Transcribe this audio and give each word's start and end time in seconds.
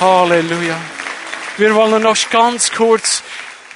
Halleluja. 0.00 0.80
Wir 1.58 1.74
wollen 1.74 2.02
noch 2.02 2.16
ganz 2.30 2.70
kurz 2.70 3.22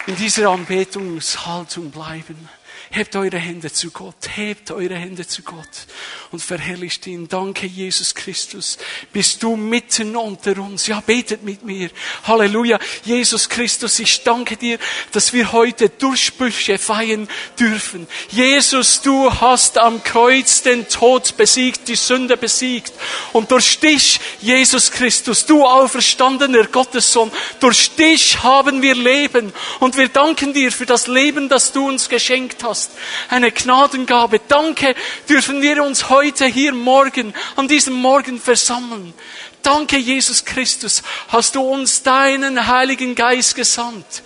in 0.07 0.17
dieser 0.17 0.49
Anbetungshaltung 0.49 1.91
bleiben. 1.91 2.49
Hebt 2.91 3.17
eure 3.17 3.39
Hände 3.39 3.73
zu 3.73 3.91
Gott, 3.91 4.37
hebt 4.37 4.71
eure 4.71 4.95
Hände 4.95 5.27
zu 5.27 5.43
Gott 5.43 5.87
und 6.31 6.41
verherrlicht 6.41 7.07
ihn. 7.07 7.29
Danke, 7.29 7.67
Jesus 7.67 8.15
Christus. 8.15 8.79
Bist 9.13 9.43
du 9.43 9.57
mitten 9.57 10.15
unter 10.17 10.59
uns? 10.59 10.87
Ja, 10.87 11.01
betet 11.01 11.43
mit 11.43 11.65
mir. 11.65 11.91
Halleluja. 12.25 12.79
Jesus 13.05 13.49
Christus, 13.49 13.99
ich 13.99 14.23
danke 14.23 14.57
dir, 14.57 14.79
dass 15.13 15.33
wir 15.33 15.53
heute 15.53 15.89
Durchbrüche 15.89 16.79
feiern 16.79 17.27
dürfen. 17.59 18.07
Jesus, 18.31 19.01
du 19.01 19.33
hast 19.33 19.79
am 19.79 20.05
Kreuz 20.05 20.63
den 20.63 20.87
Tod 20.89 21.37
besiegt, 21.37 21.89
die 21.89 21.97
Sünde 21.97 22.37
besiegt. 22.37 22.93
Und 23.33 23.51
durch 23.51 23.81
dich, 23.81 24.21
Jesus 24.41 24.91
Christus, 24.91 25.47
du 25.47 25.65
auferstandener 25.65 26.67
Gottessohn, 26.67 27.33
durch 27.61 27.91
dich 27.97 28.43
haben 28.43 28.83
wir 28.83 28.95
Leben. 28.95 29.53
Und 29.81 29.97
wir 29.97 30.09
danken 30.09 30.53
dir 30.53 30.71
für 30.71 30.87
das 30.87 31.07
Leben, 31.07 31.49
das 31.49 31.73
du 31.73 31.89
uns 31.89 32.09
geschenkt 32.09 32.63
hast 32.63 32.74
hast. 32.75 32.91
Eine 33.29 33.53
Gnadengabe. 33.53 34.41
Danke, 34.49 34.97
dürfen 35.29 35.63
wir 35.63 35.83
uns 35.85 36.11
heute 36.11 36.47
hier 36.47 36.75
morgen, 36.75 37.33
an 37.55 37.69
diesem 37.69 37.95
Morgen 37.95 38.41
versammeln. 38.41 39.15
Danke, 39.63 39.97
Jesus 39.97 40.45
Christus, 40.45 41.03
hast 41.29 41.55
du 41.55 41.61
uns 41.63 42.03
deinen 42.03 42.67
Heiligen 42.67 43.15
Geist 43.15 43.55
gesandt 43.55 44.23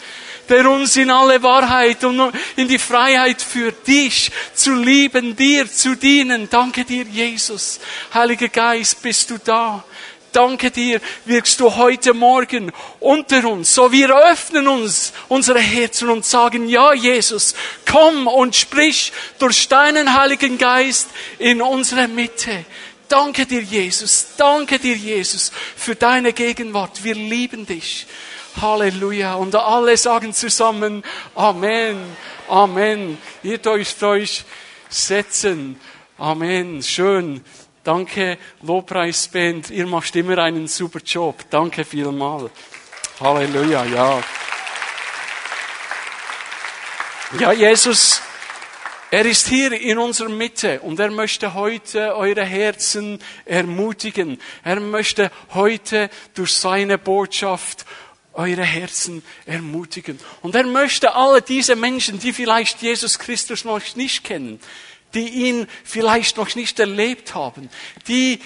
der 0.48 0.70
uns 0.70 0.96
in 0.96 1.10
alle 1.10 1.42
Wahrheit 1.42 2.02
und 2.04 2.32
in 2.56 2.68
die 2.68 2.78
Freiheit 2.78 3.42
führt, 3.42 3.86
dich 3.86 4.30
zu 4.54 4.74
lieben, 4.74 5.36
dir 5.36 5.70
zu 5.70 5.94
dienen. 5.94 6.48
Danke 6.48 6.86
dir, 6.86 7.04
Jesus. 7.04 7.78
Heiliger 8.14 8.48
Geist, 8.48 9.02
bist 9.02 9.28
du 9.28 9.36
da? 9.36 9.84
Danke 10.38 10.70
dir, 10.70 11.00
wirkst 11.24 11.58
du 11.58 11.74
heute 11.74 12.14
Morgen 12.14 12.70
unter 13.00 13.44
uns. 13.44 13.74
So 13.74 13.90
wir 13.90 14.16
öffnen 14.30 14.68
uns 14.68 15.12
unsere 15.26 15.58
Herzen 15.58 16.10
und 16.10 16.24
sagen, 16.24 16.68
ja 16.68 16.92
Jesus, 16.92 17.56
komm 17.90 18.28
und 18.28 18.54
sprich 18.54 19.12
durch 19.40 19.66
deinen 19.66 20.16
Heiligen 20.16 20.56
Geist 20.56 21.08
in 21.40 21.60
unsere 21.60 22.06
Mitte. 22.06 22.64
Danke 23.08 23.46
dir, 23.46 23.62
Jesus. 23.62 24.28
Danke 24.36 24.78
dir, 24.78 24.94
Jesus, 24.94 25.50
für 25.74 25.96
deine 25.96 26.32
Gegenwart. 26.32 27.02
Wir 27.02 27.16
lieben 27.16 27.66
dich. 27.66 28.06
Halleluja. 28.60 29.34
Und 29.34 29.56
alle 29.56 29.96
sagen 29.96 30.32
zusammen, 30.32 31.02
Amen. 31.34 31.98
Amen. 32.48 33.18
Ihr 33.42 33.58
dürft 33.58 34.00
euch 34.04 34.44
setzen. 34.88 35.80
Amen. 36.16 36.80
Schön. 36.80 37.44
Danke, 37.84 38.38
Lobpreisband. 38.62 39.70
Ihr 39.70 39.86
macht 39.86 40.14
immer 40.16 40.38
einen 40.38 40.66
super 40.68 41.00
Job. 41.00 41.44
Danke 41.50 41.84
vielmal. 41.84 42.50
Halleluja, 43.20 43.84
ja. 43.84 44.22
Ja, 47.38 47.52
Jesus, 47.52 48.22
er 49.10 49.24
ist 49.24 49.48
hier 49.48 49.72
in 49.72 49.98
unserer 49.98 50.28
Mitte 50.28 50.80
und 50.80 51.00
er 51.00 51.10
möchte 51.10 51.54
heute 51.54 52.14
eure 52.14 52.44
Herzen 52.44 53.18
ermutigen. 53.46 54.38
Er 54.62 54.80
möchte 54.80 55.30
heute 55.54 56.10
durch 56.34 56.54
seine 56.54 56.98
Botschaft 56.98 57.86
eure 58.34 58.64
Herzen 58.64 59.22
ermutigen. 59.46 60.18
Und 60.42 60.54
er 60.54 60.64
möchte 60.64 61.14
alle 61.14 61.42
diese 61.42 61.74
Menschen, 61.74 62.18
die 62.18 62.32
vielleicht 62.32 62.82
Jesus 62.82 63.18
Christus 63.18 63.64
noch 63.64 63.80
nicht 63.96 64.24
kennen, 64.24 64.60
die 65.14 65.28
ihn 65.28 65.66
vielleicht 65.84 66.36
noch 66.36 66.54
nicht 66.54 66.78
erlebt 66.80 67.34
haben, 67.34 67.68
die 68.06 68.40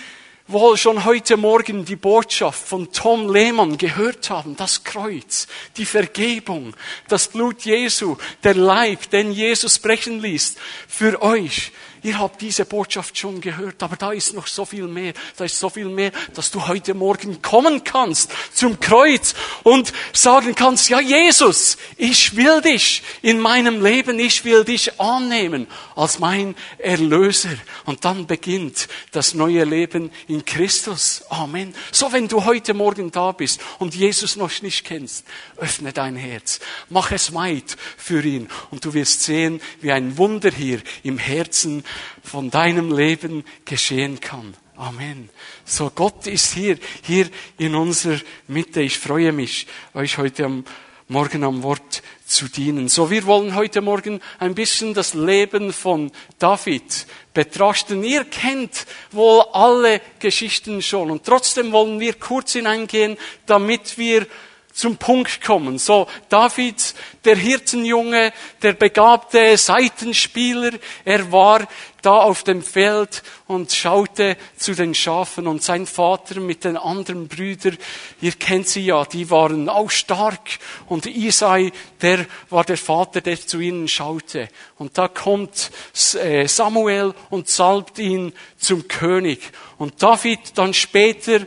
wohl 0.48 0.76
schon 0.76 1.04
heute 1.04 1.36
Morgen 1.36 1.84
die 1.84 1.96
Botschaft 1.96 2.66
von 2.66 2.92
Tom 2.92 3.32
Lehmann 3.32 3.78
gehört 3.78 4.28
haben, 4.30 4.56
das 4.56 4.84
Kreuz, 4.84 5.46
die 5.76 5.86
Vergebung, 5.86 6.74
das 7.08 7.28
Blut 7.28 7.62
Jesu, 7.62 8.16
der 8.44 8.54
Leib, 8.54 9.10
den 9.10 9.32
Jesus 9.32 9.78
brechen 9.78 10.20
ließ, 10.20 10.56
für 10.88 11.22
euch, 11.22 11.72
Ihr 12.04 12.18
habt 12.18 12.40
diese 12.40 12.64
Botschaft 12.64 13.16
schon 13.16 13.40
gehört, 13.40 13.80
aber 13.80 13.94
da 13.94 14.10
ist 14.10 14.34
noch 14.34 14.48
so 14.48 14.64
viel 14.64 14.88
mehr. 14.88 15.12
Da 15.36 15.44
ist 15.44 15.58
so 15.58 15.70
viel 15.70 15.86
mehr, 15.86 16.10
dass 16.34 16.50
du 16.50 16.66
heute 16.66 16.94
Morgen 16.94 17.42
kommen 17.42 17.84
kannst 17.84 18.32
zum 18.52 18.80
Kreuz 18.80 19.34
und 19.62 19.92
sagen 20.12 20.56
kannst, 20.56 20.88
ja 20.88 21.00
Jesus, 21.00 21.76
ich 21.96 22.34
will 22.34 22.60
dich 22.60 23.04
in 23.22 23.38
meinem 23.38 23.84
Leben, 23.84 24.18
ich 24.18 24.44
will 24.44 24.64
dich 24.64 25.00
annehmen 25.00 25.68
als 25.94 26.18
mein 26.18 26.56
Erlöser. 26.78 27.56
Und 27.84 28.04
dann 28.04 28.26
beginnt 28.26 28.88
das 29.12 29.34
neue 29.34 29.62
Leben 29.62 30.10
in 30.26 30.44
Christus. 30.44 31.22
Amen. 31.28 31.72
So, 31.92 32.12
wenn 32.12 32.26
du 32.26 32.44
heute 32.44 32.74
Morgen 32.74 33.12
da 33.12 33.30
bist 33.30 33.60
und 33.78 33.94
Jesus 33.94 34.34
noch 34.34 34.50
nicht 34.62 34.84
kennst, 34.84 35.24
öffne 35.56 35.92
dein 35.92 36.16
Herz. 36.16 36.58
Mach 36.88 37.12
es 37.12 37.32
weit 37.32 37.76
für 37.96 38.24
ihn 38.24 38.48
und 38.72 38.84
du 38.84 38.92
wirst 38.92 39.22
sehen, 39.22 39.60
wie 39.80 39.92
ein 39.92 40.18
Wunder 40.18 40.50
hier 40.50 40.80
im 41.04 41.18
Herzen 41.18 41.84
von 42.22 42.50
deinem 42.50 42.96
Leben 42.96 43.44
geschehen 43.64 44.20
kann. 44.20 44.54
Amen. 44.76 45.28
So, 45.64 45.90
Gott 45.94 46.26
ist 46.26 46.54
hier, 46.54 46.78
hier 47.02 47.28
in 47.58 47.74
unserer 47.74 48.20
Mitte. 48.48 48.80
Ich 48.80 48.98
freue 48.98 49.32
mich, 49.32 49.66
euch 49.94 50.18
heute 50.18 50.44
am 50.46 50.64
Morgen 51.08 51.44
am 51.44 51.62
Wort 51.62 52.02
zu 52.24 52.48
dienen. 52.48 52.88
So, 52.88 53.10
wir 53.10 53.26
wollen 53.26 53.54
heute 53.54 53.82
Morgen 53.82 54.20
ein 54.38 54.54
bisschen 54.54 54.94
das 54.94 55.12
Leben 55.12 55.72
von 55.72 56.10
David 56.38 57.06
betrachten. 57.34 58.02
Ihr 58.02 58.24
kennt 58.24 58.86
wohl 59.10 59.42
alle 59.52 60.00
Geschichten 60.20 60.80
schon 60.80 61.10
und 61.10 61.24
trotzdem 61.24 61.70
wollen 61.72 62.00
wir 62.00 62.14
kurz 62.14 62.52
hineingehen, 62.52 63.18
damit 63.44 63.98
wir 63.98 64.26
zum 64.72 64.96
Punkt 64.96 65.42
kommen. 65.42 65.78
So, 65.78 66.06
David, 66.28 66.94
der 67.24 67.36
Hirtenjunge, 67.36 68.32
der 68.62 68.72
begabte 68.72 69.56
Seitenspieler, 69.56 70.72
er 71.04 71.30
war 71.30 71.66
da 72.00 72.16
auf 72.16 72.42
dem 72.42 72.62
Feld 72.62 73.22
und 73.46 73.72
schaute 73.72 74.36
zu 74.56 74.74
den 74.74 74.94
Schafen 74.94 75.46
und 75.46 75.62
sein 75.62 75.86
Vater 75.86 76.40
mit 76.40 76.64
den 76.64 76.76
anderen 76.76 77.28
Brüdern, 77.28 77.78
ihr 78.20 78.32
kennt 78.32 78.66
sie 78.66 78.84
ja, 78.86 79.04
die 79.04 79.30
waren 79.30 79.68
auch 79.68 79.90
stark 79.90 80.58
und 80.88 81.06
Isai, 81.06 81.72
der 82.00 82.26
war 82.50 82.64
der 82.64 82.76
Vater, 82.76 83.20
der 83.20 83.40
zu 83.40 83.60
ihnen 83.60 83.86
schaute. 83.86 84.48
Und 84.78 84.98
da 84.98 85.06
kommt 85.06 85.70
äh, 86.14 86.48
Samuel 86.48 87.14
und 87.30 87.48
salbt 87.48 87.98
ihn 88.00 88.32
zum 88.56 88.88
König. 88.88 89.40
Und 89.78 90.02
David 90.02 90.40
dann 90.56 90.74
später 90.74 91.40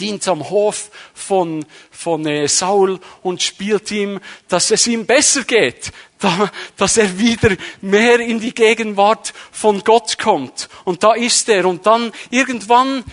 dient 0.00 0.26
am 0.28 0.48
Hof 0.48 0.90
von, 1.14 1.64
von 1.90 2.26
äh, 2.26 2.48
Saul 2.48 2.98
und 3.22 3.42
spielt 3.42 3.90
ihm, 3.90 4.20
dass 4.48 4.70
es 4.70 4.86
ihm 4.86 5.06
besser 5.06 5.44
geht, 5.44 5.92
da, 6.18 6.50
dass 6.76 6.96
er 6.96 7.18
wieder 7.18 7.56
mehr 7.80 8.20
in 8.20 8.40
die 8.40 8.54
Gegenwart 8.54 9.32
von 9.52 9.82
Gott 9.84 10.18
kommt. 10.18 10.68
Und 10.84 11.02
da 11.02 11.14
ist 11.14 11.48
er. 11.48 11.66
Und 11.66 11.86
dann 11.86 12.12
irgendwann 12.30 13.04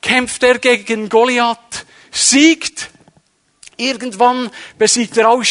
kämpft 0.00 0.42
er 0.42 0.58
gegen 0.58 1.08
Goliath, 1.08 1.86
siegt. 2.10 2.90
Irgendwann 3.80 4.50
besiegt 4.78 5.16
er 5.16 5.30
auch 5.30 5.42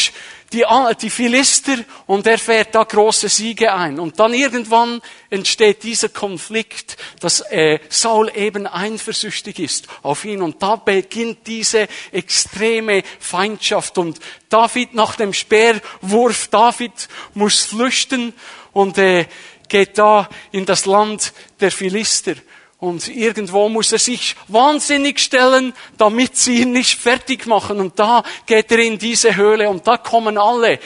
die, 0.52 0.64
die 1.00 1.10
Philister 1.10 1.76
und 2.06 2.26
er 2.26 2.38
fährt 2.38 2.74
da 2.74 2.82
große 2.82 3.28
Siege 3.28 3.72
ein. 3.72 4.00
Und 4.00 4.18
dann 4.18 4.34
irgendwann 4.34 5.00
entsteht 5.28 5.82
dieser 5.82 6.08
Konflikt, 6.08 6.96
dass 7.20 7.40
äh, 7.50 7.78
Saul 7.88 8.32
eben 8.34 8.66
eifersüchtig 8.66 9.58
ist 9.60 9.86
auf 10.02 10.24
ihn. 10.24 10.42
Und 10.42 10.62
da 10.62 10.76
beginnt 10.76 11.46
diese 11.46 11.88
extreme 12.10 13.02
Feindschaft. 13.20 13.96
Und 13.98 14.18
David 14.48 14.94
nach 14.94 15.16
dem 15.16 15.32
Speerwurf, 15.32 16.48
David 16.48 17.08
muss 17.34 17.64
flüchten 17.64 18.32
und 18.72 18.98
äh, 18.98 19.26
geht 19.68 19.98
da 19.98 20.28
in 20.50 20.66
das 20.66 20.84
Land 20.86 21.32
der 21.60 21.70
Philister. 21.70 22.34
Und 22.80 23.08
irgendwo 23.08 23.68
muss 23.68 23.92
er 23.92 23.98
sich 23.98 24.36
wahnsinnig 24.48 25.20
stellen, 25.20 25.74
damit 25.98 26.36
sie 26.36 26.62
ihn 26.62 26.72
nicht 26.72 26.98
fertig 26.98 27.46
machen. 27.46 27.78
Und 27.78 27.98
da 27.98 28.24
geht 28.46 28.72
er 28.72 28.78
in 28.78 28.98
diese 28.98 29.36
Höhle 29.36 29.68
und 29.68 29.86
da 29.86 29.98
kommen 29.98 30.38
alle, 30.38 30.78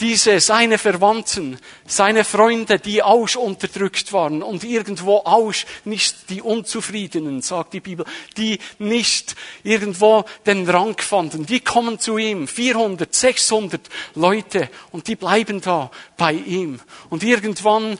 diese, 0.00 0.40
seine 0.40 0.78
Verwandten, 0.78 1.58
seine 1.86 2.24
Freunde, 2.24 2.78
die 2.78 3.02
auch 3.02 3.34
unterdrückt 3.36 4.12
waren 4.12 4.42
und 4.42 4.62
irgendwo 4.62 5.18
auch 5.18 5.54
nicht 5.84 6.28
die 6.28 6.42
Unzufriedenen, 6.42 7.40
sagt 7.40 7.72
die 7.72 7.80
Bibel, 7.80 8.04
die 8.36 8.58
nicht 8.78 9.36
irgendwo 9.62 10.24
den 10.44 10.68
Rang 10.68 10.98
fanden, 10.98 11.46
die 11.46 11.60
kommen 11.60 11.98
zu 11.98 12.18
ihm, 12.18 12.46
400, 12.46 13.14
600 13.14 13.80
Leute 14.14 14.68
und 14.90 15.08
die 15.08 15.16
bleiben 15.16 15.62
da 15.62 15.90
bei 16.18 16.32
ihm. 16.32 16.80
Und 17.08 17.22
irgendwann 17.22 17.98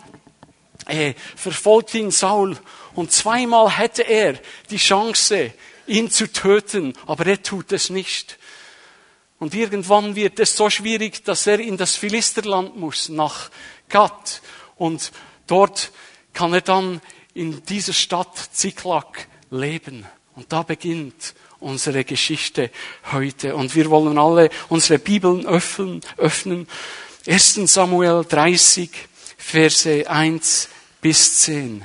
äh, 0.86 1.14
verfolgt 1.34 1.94
ihn 1.94 2.10
Saul 2.10 2.56
und 2.96 3.12
zweimal 3.12 3.70
hätte 3.70 4.02
er 4.02 4.38
die 4.70 4.78
Chance, 4.78 5.52
ihn 5.86 6.10
zu 6.10 6.32
töten, 6.32 6.94
aber 7.06 7.26
er 7.26 7.42
tut 7.42 7.70
es 7.72 7.90
nicht. 7.90 8.38
Und 9.38 9.54
irgendwann 9.54 10.16
wird 10.16 10.40
es 10.40 10.56
so 10.56 10.70
schwierig, 10.70 11.22
dass 11.24 11.46
er 11.46 11.60
in 11.60 11.76
das 11.76 11.94
Philisterland 11.94 12.76
muss, 12.76 13.10
nach 13.10 13.50
Gad. 13.88 14.40
Und 14.76 15.12
dort 15.46 15.92
kann 16.32 16.54
er 16.54 16.62
dann 16.62 17.02
in 17.34 17.62
dieser 17.66 17.92
Stadt 17.92 18.36
Ziklag 18.52 19.28
leben. 19.50 20.06
Und 20.34 20.52
da 20.52 20.62
beginnt 20.62 21.34
unsere 21.60 22.02
Geschichte 22.04 22.70
heute. 23.12 23.56
Und 23.56 23.74
wir 23.74 23.90
wollen 23.90 24.16
alle 24.16 24.48
unsere 24.70 24.98
Bibeln 24.98 25.46
öffnen, 25.46 26.00
öffnen. 26.16 26.66
1. 27.26 27.54
Samuel 27.66 28.24
30, 28.26 28.90
Verse 29.36 30.10
1 30.10 30.68
bis 31.02 31.40
10. 31.40 31.84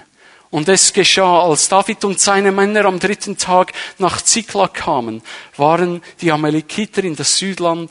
Und 0.51 0.68
es 0.68 0.92
geschah, 0.92 1.44
als 1.44 1.69
David 1.69 2.03
und 2.03 2.19
seine 2.19 2.51
Männer 2.51 2.83
am 2.86 3.00
dritten 3.00 3.38
Tag 3.38 3.71
nach 3.98 4.21
Ziklag 4.21 4.74
kamen, 4.74 5.21
waren 5.56 6.01
die 6.19 6.31
Amalekiter 6.31 7.03
in 7.06 7.15
das 7.15 7.38
Südland 7.38 7.89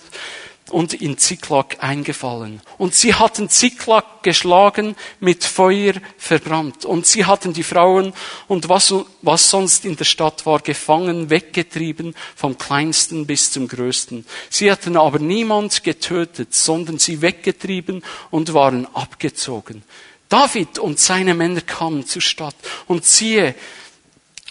und 0.69 0.95
in 0.95 1.19
Ziklag 1.19 1.83
eingefallen. 1.83 2.61
Und 2.77 2.95
sie 2.95 3.15
hatten 3.15 3.49
Ziklag 3.49 4.23
geschlagen, 4.23 4.95
mit 5.21 5.43
Feuer 5.43 5.95
verbrannt. 6.19 6.85
Und 6.85 7.07
sie 7.07 7.25
hatten 7.25 7.53
die 7.55 7.62
Frauen 7.62 8.12
und 8.47 8.69
was, 8.69 8.95
was 9.23 9.51
sonst 9.51 9.85
in 9.85 9.97
der 9.97 10.05
Stadt 10.05 10.47
war, 10.47 10.61
gefangen, 10.61 11.31
weggetrieben, 11.31 12.15
vom 12.37 12.59
kleinsten 12.59 13.27
bis 13.27 13.51
zum 13.53 13.69
größten. 13.69 14.27
Sie 14.49 14.71
hatten 14.71 14.97
aber 14.97 15.19
niemand 15.19 15.83
getötet, 15.83 16.55
sondern 16.55 16.99
sie 16.99 17.23
weggetrieben 17.23 18.03
und 18.31 18.55
waren 18.55 18.87
abgezogen. 18.95 19.83
David 20.31 20.79
und 20.79 20.99
seine 20.99 21.35
Männer 21.35 21.61
kamen 21.61 22.06
zur 22.06 22.23
Stadt 22.23 22.56
und 22.87 23.05
siehe, 23.05 23.55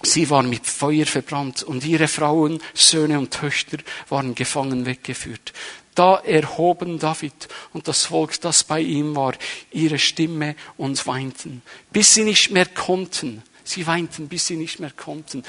Sie 0.02 0.30
waren 0.30 0.50
mit 0.50 0.66
Feuer 0.66 1.06
verbrannt 1.06 1.62
und 1.64 1.84
ihre 1.84 2.08
Frauen, 2.08 2.62
Söhne 2.74 3.20
und 3.20 3.32
Töchter 3.32 3.80
waren 4.08 4.34
gefangen 4.34 4.86
weggeführt. 4.86 5.52
Da 5.94 6.16
erhoben 6.20 7.00
David 7.00 7.50
und 7.74 7.90
das 7.90 8.06
Volk, 8.06 8.40
das 8.40 8.64
bei 8.64 8.80
ihm 8.80 9.16
war, 9.18 9.34
ihre 9.72 10.00
Stimme 10.00 10.56
und 10.78 11.06
weinten, 11.06 11.62
bis 11.92 12.14
sie 12.14 12.24
nicht 12.24 12.52
mehr 12.52 12.68
konnten. 12.68 13.44
Sie 13.66 13.86
weinten, 13.86 14.30
bis 14.30 14.48
sie 14.48 14.56
nicht 14.56 14.80
mehr 14.80 14.92
konnten. 14.92 15.44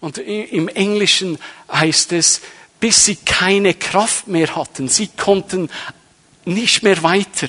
Und 0.00 0.18
im 0.18 0.68
Englischen 0.68 1.38
heißt 1.72 2.12
es, 2.12 2.42
bis 2.80 3.06
sie 3.06 3.16
keine 3.16 3.72
Kraft 3.72 4.28
mehr 4.28 4.54
hatten. 4.54 4.88
Sie 4.88 5.08
konnten 5.08 5.70
nicht 6.44 6.82
mehr 6.82 7.02
weiter. 7.02 7.48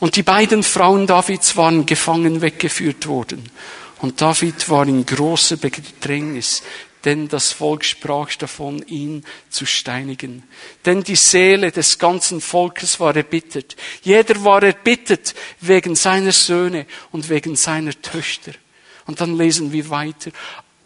Und 0.00 0.16
die 0.16 0.22
beiden 0.22 0.62
Frauen 0.62 1.06
Davids 1.06 1.56
waren 1.56 1.86
gefangen 1.86 2.40
weggeführt 2.40 3.06
worden. 3.06 3.48
Und 4.00 4.20
David 4.20 4.68
war 4.68 4.86
in 4.86 5.06
großer 5.06 5.56
Bedrängnis 5.56 6.62
denn 7.04 7.28
das 7.28 7.52
Volk 7.52 7.84
sprach 7.84 8.34
davon, 8.34 8.82
ihn 8.86 9.24
zu 9.50 9.66
steinigen. 9.66 10.42
Denn 10.84 11.02
die 11.02 11.16
Seele 11.16 11.70
des 11.70 11.98
ganzen 11.98 12.40
Volkes 12.40 12.98
war 12.98 13.14
erbittert. 13.14 13.76
Jeder 14.02 14.42
war 14.44 14.62
erbittert 14.62 15.34
wegen 15.60 15.96
seiner 15.96 16.32
Söhne 16.32 16.86
und 17.12 17.28
wegen 17.28 17.56
seiner 17.56 18.00
Töchter. 18.00 18.52
Und 19.06 19.20
dann 19.20 19.36
lesen 19.36 19.72
wir 19.72 19.90
weiter. 19.90 20.30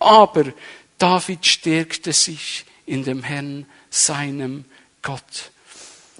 Aber 0.00 0.44
David 0.99 1.46
stärkte 1.46 2.12
sich 2.12 2.64
in 2.84 3.04
dem 3.04 3.22
Herrn, 3.22 3.66
seinem 3.90 4.64
Gott. 5.02 5.52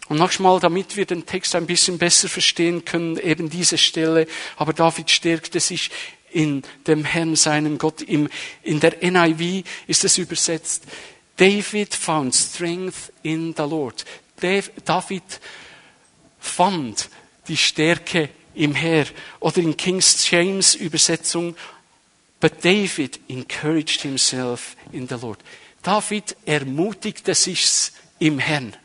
Und 0.08 0.19
manchmal, 0.19 0.58
damit 0.60 0.96
wir 0.96 1.05
den 1.05 1.26
Text 1.26 1.55
ein 1.55 1.66
bisschen 1.66 1.99
besser 1.99 2.28
verstehen 2.28 2.84
können, 2.84 3.19
eben 3.19 3.50
diese 3.50 3.76
Stelle, 3.76 4.26
aber 4.56 4.72
David 4.72 5.10
stärkte 5.10 5.60
sich 5.60 5.90
in 6.31 6.62
dem 6.87 7.05
Herrn, 7.05 7.37
seinem 7.37 7.78
Gott. 7.78 8.02
In 8.02 8.31
der 8.64 8.96
NIV 9.02 9.64
ist 9.87 10.05
es 10.05 10.19
übersetzt, 10.19 10.84
David 11.37 11.94
found 11.94 12.34
strength 12.34 13.12
in 13.22 13.55
the 13.56 13.62
Lord. 13.62 14.05
David 14.40 15.22
fand 16.38 17.08
die 17.46 17.56
Stärke 17.56 18.31
im 18.55 18.75
Herr. 18.75 19.06
Oder 19.40 19.58
in 19.58 19.76
King's 19.76 20.28
James 20.31 20.75
Übersetzung, 20.75 21.55
but 22.40 22.64
David 22.64 23.20
encouraged 23.28 24.02
himself 24.02 24.76
in 24.93 25.06
the 25.08 25.14
Lord. 25.14 25.38
David 25.82 26.37
ermutigte 26.44 27.34
sich 27.34 27.93
im 28.19 28.38
Herrn. 28.38 28.76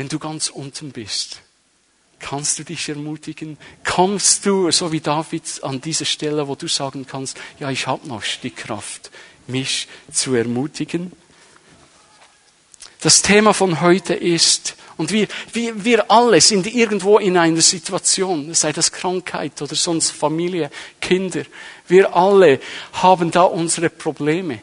Wenn 0.00 0.08
du 0.08 0.18
ganz 0.18 0.48
unten 0.48 0.92
bist, 0.92 1.42
Kannst 2.20 2.58
du 2.58 2.64
dich 2.64 2.88
ermutigen? 2.88 3.58
Kommst 3.84 4.46
du, 4.46 4.70
so 4.70 4.92
wie 4.92 5.00
David, 5.00 5.42
an 5.62 5.82
diese 5.82 6.06
Stelle, 6.06 6.48
wo 6.48 6.54
du 6.54 6.68
sagen 6.68 7.06
kannst, 7.06 7.36
ja, 7.58 7.70
ich 7.70 7.86
habe 7.86 8.08
noch 8.08 8.22
die 8.42 8.50
Kraft, 8.50 9.10
mich 9.46 9.88
zu 10.10 10.34
ermutigen? 10.34 11.12
Das 13.02 13.20
Thema 13.20 13.52
von 13.52 13.82
heute 13.82 14.14
ist, 14.14 14.74
und 14.96 15.12
wir, 15.12 15.28
wir, 15.52 15.84
wir 15.84 16.10
alle 16.10 16.40
sind 16.40 16.66
irgendwo 16.66 17.18
in 17.18 17.36
einer 17.36 17.60
Situation, 17.60 18.54
sei 18.54 18.72
das 18.72 18.92
Krankheit 18.92 19.60
oder 19.60 19.74
sonst 19.74 20.12
Familie, 20.12 20.70
Kinder, 20.98 21.42
wir 21.88 22.16
alle 22.16 22.58
haben 22.94 23.30
da 23.30 23.42
unsere 23.42 23.90
Probleme. 23.90 24.62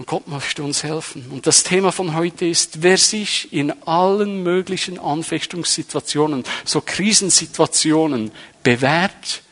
Und 0.00 0.06
Gott 0.06 0.28
möchte 0.28 0.62
uns 0.62 0.82
helfen. 0.82 1.26
Und 1.30 1.46
das 1.46 1.62
Thema 1.62 1.92
von 1.92 2.14
heute 2.16 2.46
ist, 2.46 2.82
wer 2.82 2.96
sich 2.96 3.52
in 3.52 3.70
allen 3.86 4.42
möglichen 4.42 4.98
Anfechtungssituationen, 4.98 6.44
so 6.64 6.80
Krisensituationen 6.80 8.32
bewährt, 8.62 9.42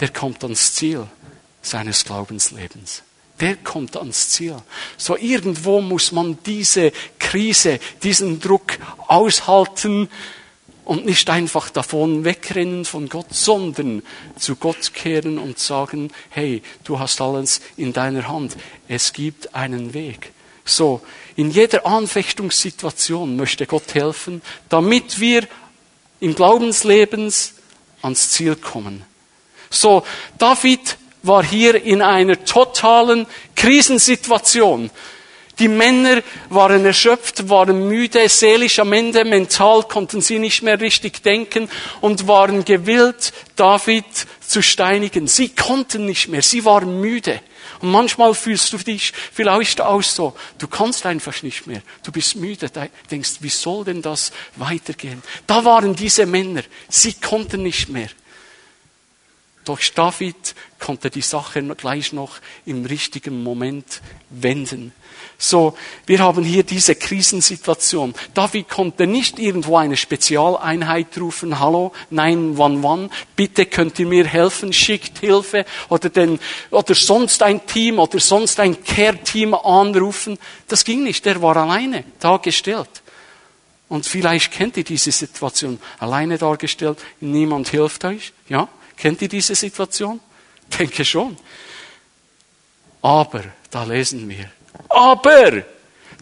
der 0.00 0.08
kommt 0.08 0.42
ans 0.44 0.72
Ziel 0.72 1.06
seines 1.60 2.06
Glaubenslebens. 2.06 3.02
Der 3.38 3.56
kommt 3.56 3.98
ans 3.98 4.30
Ziel. 4.30 4.56
So 4.96 5.14
irgendwo 5.14 5.82
muss 5.82 6.10
man 6.10 6.38
diese 6.46 6.90
Krise, 7.18 7.80
diesen 8.02 8.40
Druck 8.40 8.78
aushalten, 9.08 10.08
und 10.88 11.04
nicht 11.04 11.28
einfach 11.28 11.68
davon 11.68 12.24
wegrennen 12.24 12.86
von 12.86 13.10
Gott, 13.10 13.26
sondern 13.28 14.02
zu 14.38 14.56
Gott 14.56 14.94
kehren 14.94 15.38
und 15.38 15.58
sagen, 15.58 16.10
hey, 16.30 16.62
du 16.84 16.98
hast 16.98 17.20
alles 17.20 17.60
in 17.76 17.92
deiner 17.92 18.26
Hand. 18.26 18.56
Es 18.88 19.12
gibt 19.12 19.54
einen 19.54 19.92
Weg. 19.92 20.32
So, 20.64 21.02
in 21.36 21.50
jeder 21.50 21.84
Anfechtungssituation 21.84 23.36
möchte 23.36 23.66
Gott 23.66 23.92
helfen, 23.92 24.40
damit 24.70 25.20
wir 25.20 25.46
im 26.20 26.34
Glaubenslebens 26.34 27.52
ans 28.00 28.30
Ziel 28.30 28.56
kommen. 28.56 29.04
So, 29.68 30.04
David 30.38 30.96
war 31.22 31.44
hier 31.44 31.82
in 31.82 32.00
einer 32.00 32.46
totalen 32.46 33.26
Krisensituation. 33.56 34.90
Die 35.58 35.68
Männer 35.68 36.22
waren 36.50 36.84
erschöpft, 36.84 37.48
waren 37.48 37.88
müde, 37.88 38.28
seelisch 38.28 38.78
am 38.78 38.92
Ende, 38.92 39.24
mental 39.24 39.82
konnten 39.82 40.20
sie 40.20 40.38
nicht 40.38 40.62
mehr 40.62 40.80
richtig 40.80 41.22
denken 41.22 41.68
und 42.00 42.28
waren 42.28 42.64
gewillt, 42.64 43.32
David 43.56 44.04
zu 44.40 44.62
steinigen. 44.62 45.26
Sie 45.26 45.48
konnten 45.48 46.06
nicht 46.06 46.28
mehr, 46.28 46.42
sie 46.42 46.64
waren 46.64 47.00
müde. 47.00 47.40
Und 47.80 47.90
manchmal 47.90 48.34
fühlst 48.34 48.72
du 48.72 48.78
dich 48.78 49.12
vielleicht 49.32 49.80
auch 49.80 50.02
so, 50.02 50.34
du 50.58 50.66
kannst 50.66 51.06
einfach 51.06 51.42
nicht 51.42 51.66
mehr, 51.66 51.82
du 52.02 52.12
bist 52.12 52.36
müde, 52.36 52.70
denkst, 53.10 53.36
wie 53.40 53.48
soll 53.48 53.84
denn 53.84 54.02
das 54.02 54.32
weitergehen? 54.56 55.22
Da 55.46 55.64
waren 55.64 55.94
diese 55.94 56.26
Männer, 56.26 56.62
sie 56.88 57.14
konnten 57.14 57.62
nicht 57.62 57.88
mehr. 57.88 58.08
Doch 59.64 59.80
David 59.94 60.54
konnte 60.78 61.10
die 61.10 61.20
Sache 61.20 61.62
gleich 61.62 62.12
noch 62.12 62.38
im 62.64 62.86
richtigen 62.86 63.42
Moment 63.42 64.00
wenden. 64.30 64.92
So, 65.40 65.76
wir 66.04 66.18
haben 66.18 66.42
hier 66.42 66.64
diese 66.64 66.96
Krisensituation. 66.96 68.12
David 68.34 68.68
konnte 68.68 69.06
nicht 69.06 69.38
irgendwo 69.38 69.76
eine 69.76 69.96
Spezialeinheit 69.96 71.16
rufen, 71.16 71.60
hallo, 71.60 71.92
nein, 72.10 72.58
wann, 72.58 72.82
wann, 72.82 73.08
bitte 73.36 73.64
könnt 73.66 74.00
ihr 74.00 74.06
mir 74.06 74.26
helfen, 74.26 74.72
schickt 74.72 75.20
Hilfe 75.20 75.64
oder, 75.90 76.08
den, 76.08 76.40
oder 76.72 76.92
sonst 76.96 77.40
ein 77.44 77.64
Team 77.66 78.00
oder 78.00 78.18
sonst 78.18 78.58
ein 78.58 78.82
Care-Team 78.82 79.54
anrufen. 79.54 80.38
Das 80.66 80.84
ging 80.84 81.04
nicht, 81.04 81.24
der 81.24 81.40
war 81.40 81.56
alleine 81.56 82.02
dargestellt. 82.18 82.90
Und 83.88 84.06
vielleicht 84.06 84.52
kennt 84.52 84.76
ihr 84.76 84.84
diese 84.84 85.12
Situation, 85.12 85.78
alleine 86.00 86.36
dargestellt, 86.36 86.98
niemand 87.20 87.68
hilft 87.68 88.04
euch, 88.04 88.32
ja? 88.48 88.68
Kennt 88.96 89.22
ihr 89.22 89.28
diese 89.28 89.54
Situation? 89.54 90.18
Denke 90.78 91.04
schon. 91.04 91.36
Aber, 93.00 93.44
da 93.70 93.84
lesen 93.84 94.28
wir, 94.28 94.50
aber 94.88 95.62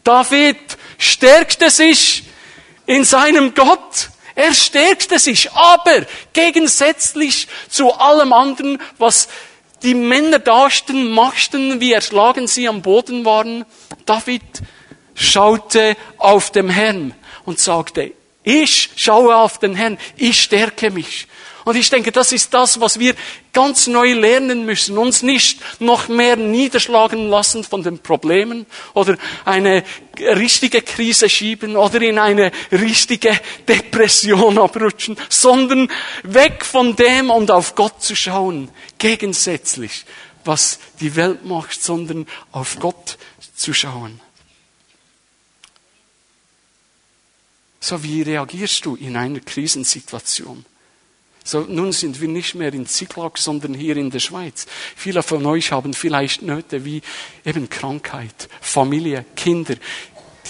David 0.04 0.56
stärkte 0.98 1.70
sich 1.70 2.25
in 2.86 3.04
seinem 3.04 3.54
Gott. 3.54 4.10
Er 4.34 4.54
stärkte 4.54 5.18
sich, 5.18 5.50
aber 5.52 6.06
gegensätzlich 6.32 7.48
zu 7.68 7.92
allem 7.92 8.32
anderen, 8.32 8.80
was 8.98 9.28
die 9.82 9.94
Männer 9.94 10.38
dachten, 10.38 11.10
machten, 11.10 11.80
wie 11.80 11.92
erschlagen 11.92 12.46
sie 12.46 12.68
am 12.68 12.82
Boden 12.82 13.25
waren. 13.25 13.64
David 14.04 14.42
schaute 15.14 15.96
auf 16.18 16.50
den 16.50 16.68
Herrn 16.68 17.14
und 17.44 17.58
sagte, 17.58 18.12
ich 18.42 18.90
schaue 18.96 19.34
auf 19.34 19.58
den 19.58 19.75
Herrn, 19.75 19.98
ich 20.16 20.42
stärke 20.42 20.90
mich. 20.90 21.26
Und 21.66 21.75
ich 21.75 21.90
denke, 21.90 22.12
das 22.12 22.30
ist 22.30 22.54
das, 22.54 22.78
was 22.78 23.00
wir 23.00 23.16
ganz 23.52 23.88
neu 23.88 24.12
lernen 24.12 24.64
müssen. 24.64 24.96
Uns 24.96 25.25
nicht 25.25 25.80
noch 25.80 26.06
mehr 26.06 26.37
niederschlagen 26.37 27.28
lassen 27.28 27.64
von 27.64 27.82
den 27.82 27.99
Problemen 27.99 28.66
oder 28.94 29.18
eine 29.44 29.82
richtige 30.16 30.80
Krise 30.80 31.28
schieben 31.28 31.75
oder 31.75 32.00
in 32.02 32.20
eine 32.20 32.52
richtige 32.70 33.37
Depression 33.66 34.58
abrutschen, 34.61 35.16
sondern 35.28 35.90
weg 36.23 36.64
von 36.64 36.94
dem 36.94 37.30
und 37.30 37.50
auf 37.50 37.75
Gott 37.75 38.00
zu 38.00 38.14
schauen. 38.14 38.70
Gegensätzlich, 38.99 40.04
was 40.44 40.78
die 41.00 41.16
Welt 41.16 41.44
macht, 41.44 41.82
sondern 41.82 42.28
auf 42.52 42.78
Gott 42.78 43.18
zu 43.56 43.75
schauen. 43.75 44.20
So, 47.80 48.04
wie 48.04 48.23
reagierst 48.23 48.87
du 48.87 48.94
in 48.94 49.16
einer 49.16 49.40
Krisensituation? 49.40 50.64
So, 51.46 51.60
nun 51.60 51.92
sind 51.92 52.20
wir 52.20 52.26
nicht 52.26 52.56
mehr 52.56 52.74
in 52.74 52.86
Ziklag, 52.86 53.38
sondern 53.38 53.72
hier 53.72 53.96
in 53.96 54.10
der 54.10 54.18
Schweiz. 54.18 54.66
Viele 54.96 55.22
von 55.22 55.46
euch 55.46 55.70
haben 55.70 55.94
vielleicht 55.94 56.42
Nöte 56.42 56.84
wie 56.84 57.02
eben 57.44 57.70
Krankheit, 57.70 58.48
Familie, 58.60 59.24
Kinder, 59.36 59.76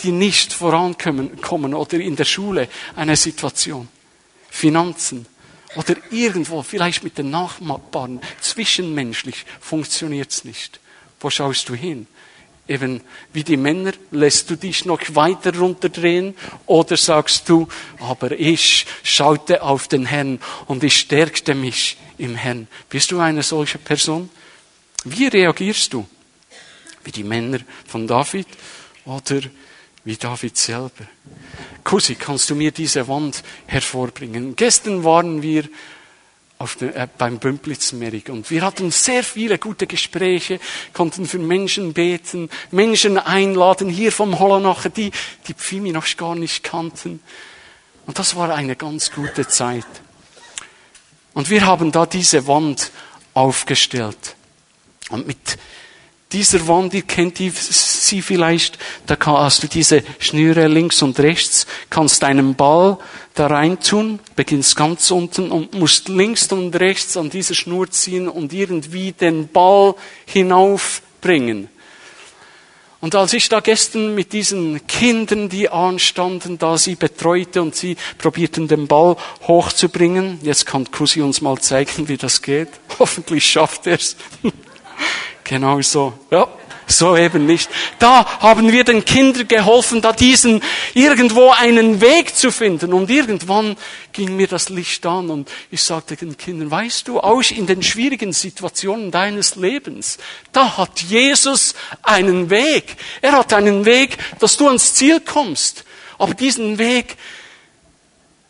die 0.02 0.10
nicht 0.10 0.54
vorankommen 0.54 1.38
kommen, 1.42 1.74
oder 1.74 2.00
in 2.00 2.16
der 2.16 2.24
Schule 2.24 2.70
eine 2.94 3.14
Situation, 3.14 3.88
Finanzen 4.48 5.26
oder 5.76 5.96
irgendwo, 6.10 6.62
vielleicht 6.62 7.04
mit 7.04 7.18
den 7.18 7.28
Nachbarn, 7.28 8.22
zwischenmenschlich 8.40 9.44
funktioniert 9.60 10.30
es 10.30 10.44
nicht. 10.46 10.80
Wo 11.20 11.28
schaust 11.28 11.68
du 11.68 11.74
hin? 11.74 12.06
Eben 12.68 13.00
wie 13.32 13.44
die 13.44 13.56
Männer, 13.56 13.92
lässt 14.11 14.50
du 14.50 14.56
dich 14.56 14.85
noch 14.85 15.00
weiter 15.14 15.56
runterdrehen 15.56 16.35
oder 16.66 16.96
sagst 16.96 17.49
du, 17.49 17.68
aber 18.00 18.32
ich 18.32 18.87
schaute 19.02 19.62
auf 19.62 19.88
den 19.88 20.06
Herrn 20.06 20.40
und 20.66 20.85
ich 20.85 20.96
stärkte 20.99 21.54
mich 21.54 21.96
im 22.18 22.35
Herrn. 22.35 22.68
Bist 22.88 23.11
du 23.11 23.20
eine 23.20 23.42
solche 23.42 23.78
Person? 23.78 24.30
Wie 25.04 25.26
reagierst 25.26 25.92
du? 25.92 26.06
Wie 27.04 27.12
die 27.12 27.25
Männer 27.25 27.61
von 27.87 28.06
David 28.06 28.49
oder 29.04 29.40
wie 30.04 30.16
David 30.16 30.56
selber? 30.56 31.06
Kusi, 31.85 32.16
kannst 32.16 32.50
du 32.50 32.56
mir 32.56 32.73
diese 32.73 33.06
Wand 33.06 33.44
hervorbringen? 33.66 34.56
Gestern 34.56 35.04
waren 35.04 35.42
wir 35.42 35.68
auf 36.58 36.76
den, 36.76 36.94
äh, 36.94 37.06
beim 37.18 37.38
Bümplitzmerig. 37.38 38.30
Und 38.30 38.50
wir 38.50 38.62
hatten 38.62 38.90
sehr 38.90 39.22
viele 39.22 39.58
gute 39.58 39.86
Gespräche, 39.86 40.58
konnten 40.92 41.26
für 41.26 41.38
Menschen 41.38 41.92
beten, 41.92 42.48
Menschen 42.70 43.18
einladen, 43.18 43.88
hier 43.88 44.12
vom 44.12 44.38
Hollenacher, 44.38 44.90
die 44.90 45.10
die 45.48 45.54
Pfimi 45.54 45.92
noch 45.92 46.06
gar 46.16 46.34
nicht 46.34 46.64
kannten. 46.64 47.20
Und 48.06 48.18
das 48.18 48.36
war 48.36 48.54
eine 48.54 48.76
ganz 48.76 49.10
gute 49.10 49.46
Zeit. 49.48 49.86
Und 51.34 51.50
wir 51.50 51.66
haben 51.66 51.92
da 51.92 52.06
diese 52.06 52.46
Wand 52.46 52.90
aufgestellt. 53.34 54.36
Und 55.10 55.26
mit 55.26 55.58
dieser 56.33 56.66
Wand, 56.66 56.92
ihr 56.95 57.02
kennt 57.02 57.38
die, 57.38 57.50
sie 57.50 58.21
vielleicht, 58.21 58.78
da 59.06 59.16
hast 59.25 59.62
du 59.62 59.68
diese 59.68 60.02
Schnüre 60.18 60.66
links 60.66 61.02
und 61.02 61.18
rechts, 61.21 61.66
kannst 61.88 62.23
deinen 62.23 62.54
Ball 62.54 62.99
da 63.35 63.47
reintun, 63.47 64.18
beginnst 64.35 64.76
ganz 64.76 65.11
unten 65.11 65.52
und 65.52 65.75
musst 65.75 66.09
links 66.09 66.50
und 66.50 66.75
rechts 66.76 67.16
an 67.16 67.30
dieser 67.30 67.54
Schnur 67.54 67.90
ziehen 67.90 68.28
und 68.28 68.52
irgendwie 68.52 69.12
den 69.12 69.49
Ball 69.49 69.95
hinaufbringen. 70.25 71.68
Und 73.00 73.14
als 73.14 73.35
ich 73.35 73.49
da 73.49 73.61
gestern 73.61 74.14
mit 74.14 74.33
diesen 74.33 74.85
Kindern, 74.87 75.49
die 75.49 75.68
anstanden, 75.68 76.59
da 76.59 76.76
sie 76.76 76.97
betreute 76.97 77.62
und 77.62 77.76
sie 77.76 77.97
probierten 78.18 78.68
den 78.68 78.88
Ball 78.88 79.16
hochzubringen, 79.47 80.40
jetzt 80.42 80.66
kann 80.66 80.90
Kusi 80.90 81.21
uns 81.21 81.40
mal 81.40 81.59
zeigen, 81.61 82.09
wie 82.09 82.16
das 82.16 82.42
geht. 82.42 82.68
Hoffentlich 82.99 83.47
schafft 83.47 83.87
er's. 83.87 84.16
Genau 85.46 85.80
so. 85.80 86.12
Ja, 86.32 86.48
so 86.88 87.16
eben 87.16 87.46
nicht. 87.46 87.70
Da 88.00 88.40
haben 88.40 88.72
wir 88.72 88.82
den 88.82 89.04
Kindern 89.04 89.46
geholfen, 89.46 90.02
da 90.02 90.12
diesen 90.12 90.60
irgendwo 90.92 91.50
einen 91.50 92.00
Weg 92.00 92.34
zu 92.34 92.50
finden. 92.50 92.92
Und 92.92 93.10
irgendwann 93.10 93.76
ging 94.12 94.34
mir 94.34 94.48
das 94.48 94.70
Licht 94.70 95.06
an 95.06 95.30
und 95.30 95.48
ich 95.70 95.82
sagte 95.82 96.16
den 96.16 96.36
Kindern, 96.36 96.70
weißt 96.70 97.06
du, 97.06 97.20
auch 97.20 97.48
in 97.50 97.66
den 97.66 97.84
schwierigen 97.84 98.32
Situationen 98.32 99.12
deines 99.12 99.54
Lebens, 99.54 100.18
da 100.50 100.76
hat 100.78 101.00
Jesus 101.00 101.74
einen 102.02 102.50
Weg. 102.50 102.96
Er 103.22 103.32
hat 103.32 103.52
einen 103.52 103.84
Weg, 103.84 104.18
dass 104.40 104.56
du 104.56 104.66
ans 104.66 104.94
Ziel 104.94 105.20
kommst. 105.20 105.84
Aber 106.18 106.34
diesen 106.34 106.78
Weg 106.78 107.16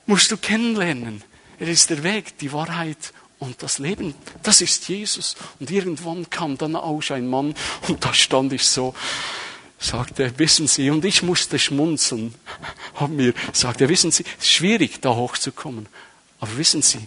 musst 0.06 0.30
du 0.30 0.38
kennenlernen. 0.38 1.22
Er 1.58 1.68
ist 1.68 1.90
der 1.90 2.02
Weg, 2.02 2.38
die 2.38 2.52
Wahrheit 2.52 3.12
und 3.38 3.62
das 3.62 3.78
Leben, 3.78 4.14
das 4.42 4.60
ist 4.60 4.88
Jesus. 4.88 5.36
Und 5.60 5.70
irgendwann 5.70 6.28
kam 6.30 6.56
dann 6.56 6.76
auch 6.76 7.02
ein 7.10 7.28
Mann 7.28 7.54
und 7.88 8.04
da 8.04 8.14
stand 8.14 8.52
ich 8.52 8.64
so, 8.64 8.94
sagte, 9.78 10.32
wissen 10.38 10.66
Sie, 10.66 10.90
und 10.90 11.04
ich 11.04 11.22
musste 11.22 11.58
schmunzeln, 11.58 12.34
haben 12.94 13.16
mir, 13.16 13.34
sagte, 13.52 13.88
wissen 13.88 14.10
Sie, 14.10 14.24
es 14.38 14.44
ist 14.44 14.52
schwierig, 14.52 15.00
da 15.00 15.14
hochzukommen. 15.14 15.86
Aber 16.40 16.56
wissen 16.56 16.82
Sie, 16.82 17.06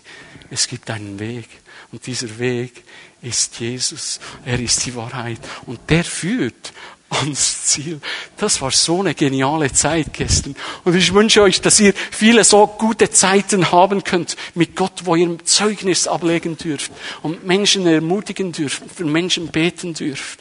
es 0.50 0.68
gibt 0.68 0.90
einen 0.90 1.20
Weg. 1.20 1.48
Und 1.92 2.06
dieser 2.06 2.38
Weg 2.38 2.84
ist 3.22 3.60
Jesus. 3.60 4.20
Er 4.46 4.60
ist 4.60 4.86
die 4.86 4.96
Wahrheit. 4.96 5.40
Und 5.66 5.80
der 5.90 6.04
führt 6.04 6.74
ans 7.10 7.66
Ziel. 7.66 8.00
Das 8.38 8.62
war 8.62 8.72
so 8.72 9.02
eine 9.02 9.16
geniale 9.16 9.72
Zeit 9.74 10.14
gestern. 10.14 10.56
Und 10.84 10.96
ich 10.96 11.14
wünsche 11.14 11.42
euch, 11.42 11.62
dass 11.62 11.80
ihr 11.80 11.94
viele 11.94 12.44
so 12.44 12.68
gute 12.68 13.10
Zeiten 13.10 13.72
haben 13.72 14.04
könnt 14.04 14.38
mit 14.56 14.76
Gott, 14.76 15.06
wo 15.06 15.16
ihr 15.16 15.38
Zeugnis 15.44 16.08
ablegen 16.08 16.58
dürft 16.58 16.92
und 17.22 17.46
Menschen 17.46 17.86
ermutigen 17.88 18.52
dürft, 18.52 18.84
für 18.96 19.06
Menschen 19.06 19.48
beten 19.48 19.94
dürft. 19.94 20.40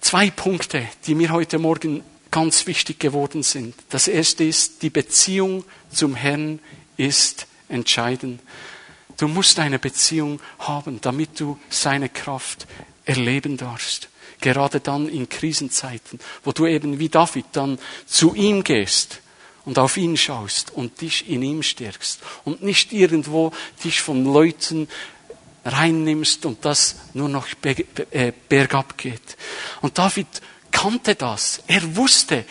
Zwei 0.00 0.30
Punkte, 0.30 0.88
die 1.06 1.14
mir 1.14 1.30
heute 1.30 1.58
Morgen 1.58 2.02
ganz 2.30 2.66
wichtig 2.66 3.00
geworden 3.00 3.42
sind. 3.42 3.74
Das 3.90 4.08
erste 4.08 4.44
ist, 4.44 4.82
die 4.82 4.90
Beziehung 4.90 5.64
zum 5.90 6.14
Herrn 6.14 6.60
ist 6.96 7.46
entscheidend. 7.68 8.40
Du 9.16 9.26
musst 9.26 9.58
eine 9.58 9.78
Beziehung 9.78 10.40
haben, 10.60 11.00
damit 11.00 11.40
du 11.40 11.58
seine 11.70 12.08
Kraft 12.08 12.66
erleben 13.08 13.56
darfst. 13.56 14.08
Gerade 14.40 14.78
dann 14.78 15.08
in 15.08 15.28
Krisenzeiten, 15.28 16.20
wo 16.44 16.52
du 16.52 16.66
eben 16.66 17.00
wie 17.00 17.08
David 17.08 17.46
dann 17.52 17.78
zu 18.06 18.34
ihm 18.34 18.62
gehst 18.62 19.20
und 19.64 19.78
auf 19.78 19.96
ihn 19.96 20.16
schaust 20.16 20.70
und 20.70 21.00
dich 21.00 21.28
in 21.28 21.42
ihm 21.42 21.62
stärkst 21.62 22.20
und 22.44 22.62
nicht 22.62 22.92
irgendwo 22.92 23.52
dich 23.82 24.00
von 24.00 24.24
Leuten 24.24 24.88
reinnimmst 25.64 26.46
und 26.46 26.64
das 26.64 26.96
nur 27.14 27.28
noch 27.28 27.48
äh, 27.62 28.32
bergab 28.48 28.96
geht. 28.96 29.36
Und 29.80 29.98
David 29.98 30.28
kannte 30.70 31.16
das. 31.16 31.62
Er 31.66 31.96
wusste, 31.96 32.44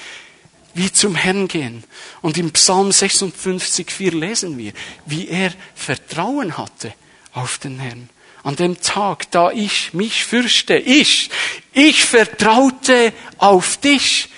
wie 0.73 0.91
zum 0.91 1.15
Herrn 1.15 1.47
gehen. 1.47 1.85
Und 2.21 2.37
im 2.37 2.51
Psalm 2.51 2.91
56, 2.91 3.89
4 3.89 4.11
lesen 4.11 4.57
wir, 4.57 4.73
wie 5.05 5.29
er 5.29 5.53
Vertrauen 5.73 6.57
hatte 6.57 6.93
auf 7.33 7.57
den 7.59 7.79
Herrn 7.79 8.09
an 8.47 8.55
dem 8.55 8.79
Tag, 8.79 9.29
da 9.31 9.51
ich 9.51 9.93
mich 9.93 10.23
fürchte, 10.23 10.77
ich, 10.77 11.29
ich 11.73 12.05
vertraute 12.05 13.11
auf 13.39 13.75
dich. 13.75 14.29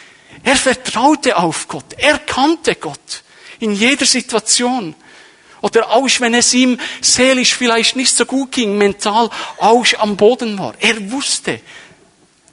Er 0.43 0.55
vertraute 0.55 1.37
auf 1.37 1.67
Gott. 1.67 1.93
Er 1.95 2.17
kannte 2.17 2.73
Gott 2.73 3.21
in 3.59 3.71
jeder 3.73 4.07
Situation. 4.07 4.95
Oder 5.61 5.91
auch 5.91 6.09
wenn 6.21 6.33
es 6.33 6.55
ihm 6.55 6.79
seelisch 7.01 7.53
vielleicht 7.53 7.95
nicht 7.97 8.15
so 8.15 8.25
gut 8.25 8.51
ging, 8.51 8.79
mental 8.79 9.29
auch 9.59 9.85
am 9.99 10.17
Boden 10.17 10.57
war. 10.57 10.73
Er 10.79 11.11
wusste, 11.11 11.61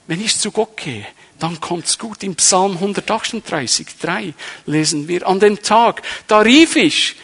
wenn 0.05 0.23
ich 0.23 0.37
zu 0.37 0.51
Gott 0.51 0.77
gehe, 0.77 1.07
dann 1.39 1.59
kommt's 1.59 1.97
gut. 1.97 2.21
Im 2.21 2.35
Psalm 2.35 2.73
138, 2.73 3.87
3 3.99 4.35
lesen 4.67 5.07
wir, 5.07 5.27
an 5.27 5.39
dem 5.39 5.59
Tag, 5.63 6.03
da 6.27 6.37
rief 6.37 6.75
ich, 6.75 7.15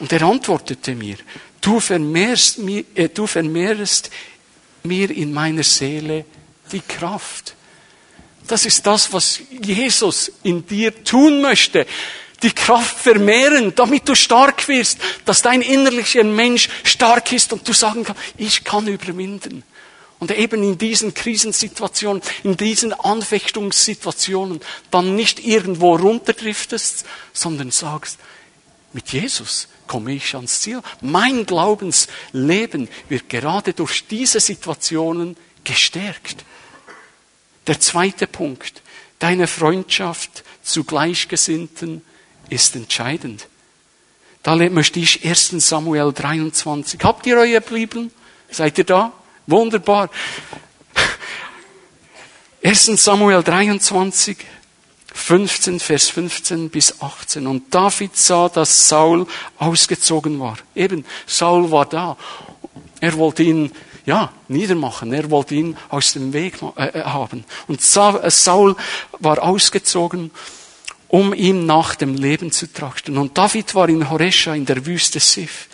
und 0.00 0.12
er 0.12 0.22
antwortete 0.22 0.96
mir, 0.96 1.18
Du 1.64 1.80
vermehrst 1.80 2.58
mir, 2.58 2.84
äh, 2.94 3.08
du 3.08 3.26
vermehrst 3.26 4.10
mir 4.82 5.10
in 5.10 5.32
meiner 5.32 5.62
Seele 5.62 6.26
die 6.70 6.82
Kraft. 6.82 7.54
Das 8.46 8.66
ist 8.66 8.86
das, 8.86 9.14
was 9.14 9.40
Jesus 9.62 10.30
in 10.42 10.66
dir 10.66 11.04
tun 11.04 11.40
möchte. 11.40 11.86
Die 12.42 12.50
Kraft 12.50 12.98
vermehren, 12.98 13.74
damit 13.74 14.06
du 14.06 14.14
stark 14.14 14.68
wirst, 14.68 14.98
dass 15.24 15.40
dein 15.40 15.62
innerlicher 15.62 16.22
Mensch 16.22 16.68
stark 16.82 17.32
ist 17.32 17.54
und 17.54 17.66
du 17.66 17.72
sagen 17.72 18.04
kannst, 18.04 18.20
ich 18.36 18.62
kann 18.62 18.86
überwinden. 18.86 19.62
Und 20.18 20.32
eben 20.32 20.62
in 20.62 20.76
diesen 20.76 21.14
Krisensituationen, 21.14 22.22
in 22.42 22.58
diesen 22.58 22.92
Anfechtungssituationen 22.92 24.60
dann 24.90 25.16
nicht 25.16 25.42
irgendwo 25.42 25.96
runterdriftest, 25.96 27.06
sondern 27.32 27.70
sagst, 27.70 28.18
mit 28.92 29.08
Jesus 29.14 29.68
komme 29.86 30.12
ich 30.12 30.34
ans 30.34 30.60
Ziel. 30.60 30.80
Mein 31.00 31.46
Glaubensleben 31.46 32.88
wird 33.08 33.28
gerade 33.28 33.72
durch 33.72 34.06
diese 34.06 34.40
Situationen 34.40 35.36
gestärkt. 35.64 36.44
Der 37.66 37.80
zweite 37.80 38.26
Punkt, 38.26 38.82
deine 39.18 39.46
Freundschaft 39.46 40.44
zu 40.62 40.84
Gleichgesinnten 40.84 42.02
ist 42.50 42.76
entscheidend. 42.76 43.48
Da 44.42 44.56
möchte 44.56 45.00
ich 45.00 45.24
1 45.24 45.50
Samuel 45.66 46.12
23. 46.12 47.00
Habt 47.02 47.26
ihr 47.26 47.38
eure 47.38 47.60
Bibel? 47.62 48.10
Seid 48.50 48.76
ihr 48.76 48.84
da? 48.84 49.12
Wunderbar. 49.46 50.10
1 52.62 52.84
Samuel 53.02 53.42
23, 53.42 54.36
15, 55.14 55.78
Vers 55.78 56.08
15 56.10 56.68
bis 56.68 57.00
18. 57.00 57.46
Und 57.46 57.72
David 57.72 58.16
sah, 58.16 58.48
dass 58.48 58.88
Saul 58.88 59.26
ausgezogen 59.58 60.38
war. 60.40 60.58
Eben, 60.74 61.04
Saul 61.26 61.70
war 61.70 61.86
da. 61.86 62.16
Er 63.00 63.16
wollte 63.16 63.44
ihn, 63.44 63.70
ja, 64.04 64.32
niedermachen. 64.48 65.12
Er 65.12 65.30
wollte 65.30 65.54
ihn 65.54 65.76
aus 65.88 66.12
dem 66.12 66.32
Weg 66.32 66.58
äh, 66.76 66.88
äh, 66.88 67.04
haben. 67.04 67.44
Und 67.68 67.78
äh, 67.78 68.30
Saul 68.30 68.76
war 69.20 69.40
ausgezogen, 69.40 70.32
um 71.08 71.32
ihm 71.32 71.64
nach 71.64 71.94
dem 71.94 72.16
Leben 72.16 72.50
zu 72.50 72.70
trachten. 72.70 73.16
Und 73.16 73.38
David 73.38 73.74
war 73.76 73.88
in 73.88 74.10
Horesha 74.10 74.52
in 74.54 74.66
der 74.66 74.84
Wüste 74.84 75.20
Sif. 75.20 75.68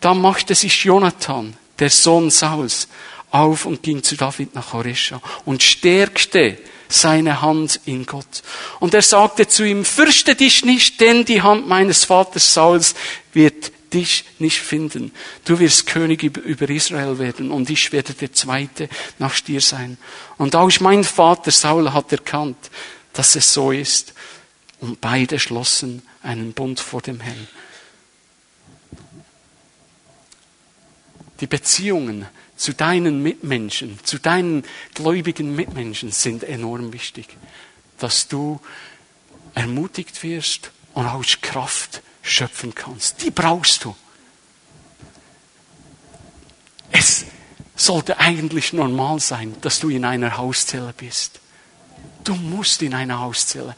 Da 0.00 0.14
machte 0.14 0.54
sich 0.56 0.84
Jonathan, 0.84 1.56
der 1.78 1.90
Sohn 1.90 2.28
Sauls, 2.28 2.88
auf 3.30 3.66
und 3.66 3.84
ging 3.84 4.02
zu 4.02 4.16
David 4.16 4.56
nach 4.56 4.72
Horesha 4.72 5.22
und 5.44 5.62
stärkte 5.62 6.58
seine 6.90 7.40
Hand 7.40 7.80
in 7.86 8.04
Gott. 8.04 8.42
Und 8.80 8.92
er 8.94 9.02
sagte 9.02 9.48
zu 9.48 9.64
ihm, 9.64 9.84
fürchte 9.84 10.34
dich 10.34 10.64
nicht, 10.64 11.00
denn 11.00 11.24
die 11.24 11.40
Hand 11.40 11.68
meines 11.68 12.04
Vaters 12.04 12.52
Sauls 12.52 12.94
wird 13.32 13.72
dich 13.92 14.24
nicht 14.38 14.58
finden. 14.58 15.12
Du 15.44 15.58
wirst 15.58 15.86
König 15.86 16.22
über 16.22 16.68
Israel 16.68 17.18
werden 17.18 17.50
und 17.50 17.70
ich 17.70 17.92
werde 17.92 18.12
der 18.12 18.32
Zweite 18.32 18.88
nach 19.18 19.40
dir 19.40 19.60
sein. 19.60 19.98
Und 20.36 20.54
auch 20.54 20.70
mein 20.80 21.04
Vater 21.04 21.50
Saul 21.50 21.92
hat 21.92 22.12
erkannt, 22.12 22.70
dass 23.12 23.36
es 23.36 23.52
so 23.52 23.72
ist. 23.72 24.14
Und 24.80 25.00
beide 25.00 25.38
schlossen 25.38 26.02
einen 26.22 26.52
Bund 26.52 26.80
vor 26.80 27.02
dem 27.02 27.20
Herrn. 27.20 27.48
Die 31.40 31.46
Beziehungen 31.46 32.26
zu 32.60 32.74
deinen 32.74 33.22
Mitmenschen, 33.22 33.98
zu 34.04 34.18
deinen 34.18 34.64
gläubigen 34.94 35.56
Mitmenschen 35.56 36.12
sind 36.12 36.44
enorm 36.44 36.92
wichtig. 36.92 37.26
Dass 37.98 38.28
du 38.28 38.60
ermutigt 39.54 40.22
wirst 40.22 40.70
und 40.92 41.06
aus 41.06 41.38
Kraft 41.40 42.02
schöpfen 42.20 42.74
kannst. 42.74 43.22
Die 43.22 43.30
brauchst 43.30 43.84
du. 43.84 43.96
Es 46.92 47.24
sollte 47.76 48.18
eigentlich 48.18 48.74
normal 48.74 49.20
sein, 49.20 49.56
dass 49.62 49.80
du 49.80 49.88
in 49.88 50.04
einer 50.04 50.36
Hauszelle 50.36 50.92
bist. 50.94 51.40
Du 52.24 52.34
musst 52.34 52.82
in 52.82 52.92
einer 52.92 53.20
Hauszelle, 53.20 53.74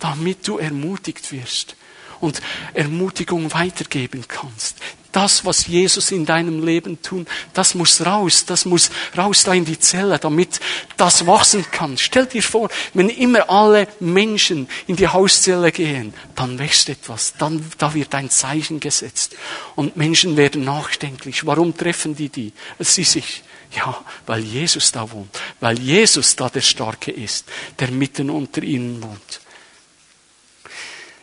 damit 0.00 0.48
du 0.48 0.58
ermutigt 0.58 1.30
wirst 1.30 1.76
und 2.20 2.40
Ermutigung 2.74 3.52
weitergeben 3.52 4.24
kannst. 4.26 4.76
Das, 5.10 5.44
was 5.46 5.66
Jesus 5.66 6.10
in 6.10 6.26
deinem 6.26 6.64
Leben 6.64 7.00
tun, 7.00 7.26
das 7.54 7.74
muss 7.74 8.04
raus, 8.04 8.44
das 8.44 8.66
muss 8.66 8.90
raus 9.16 9.42
da 9.42 9.54
in 9.54 9.64
die 9.64 9.78
Zelle, 9.78 10.18
damit 10.18 10.60
das 10.98 11.26
wachsen 11.26 11.64
kann. 11.70 11.96
Stell 11.96 12.26
dir 12.26 12.42
vor, 12.42 12.68
wenn 12.92 13.08
immer 13.08 13.48
alle 13.48 13.88
Menschen 14.00 14.68
in 14.86 14.96
die 14.96 15.08
Hauszelle 15.08 15.72
gehen, 15.72 16.12
dann 16.34 16.58
wächst 16.58 16.90
etwas, 16.90 17.32
dann, 17.38 17.64
da 17.78 17.94
wird 17.94 18.14
ein 18.14 18.28
Zeichen 18.28 18.80
gesetzt. 18.80 19.34
Und 19.76 19.96
Menschen 19.96 20.36
werden 20.36 20.64
nachdenklich. 20.64 21.46
Warum 21.46 21.74
treffen 21.74 22.14
die 22.14 22.28
die? 22.28 22.52
Sie 22.78 23.04
sich, 23.04 23.42
ja, 23.74 23.98
weil 24.26 24.40
Jesus 24.40 24.92
da 24.92 25.10
wohnt, 25.10 25.38
weil 25.60 25.78
Jesus 25.78 26.36
da 26.36 26.50
der 26.50 26.60
Starke 26.60 27.10
ist, 27.10 27.46
der 27.78 27.90
mitten 27.90 28.28
unter 28.28 28.62
ihnen 28.62 29.02
wohnt. 29.02 29.40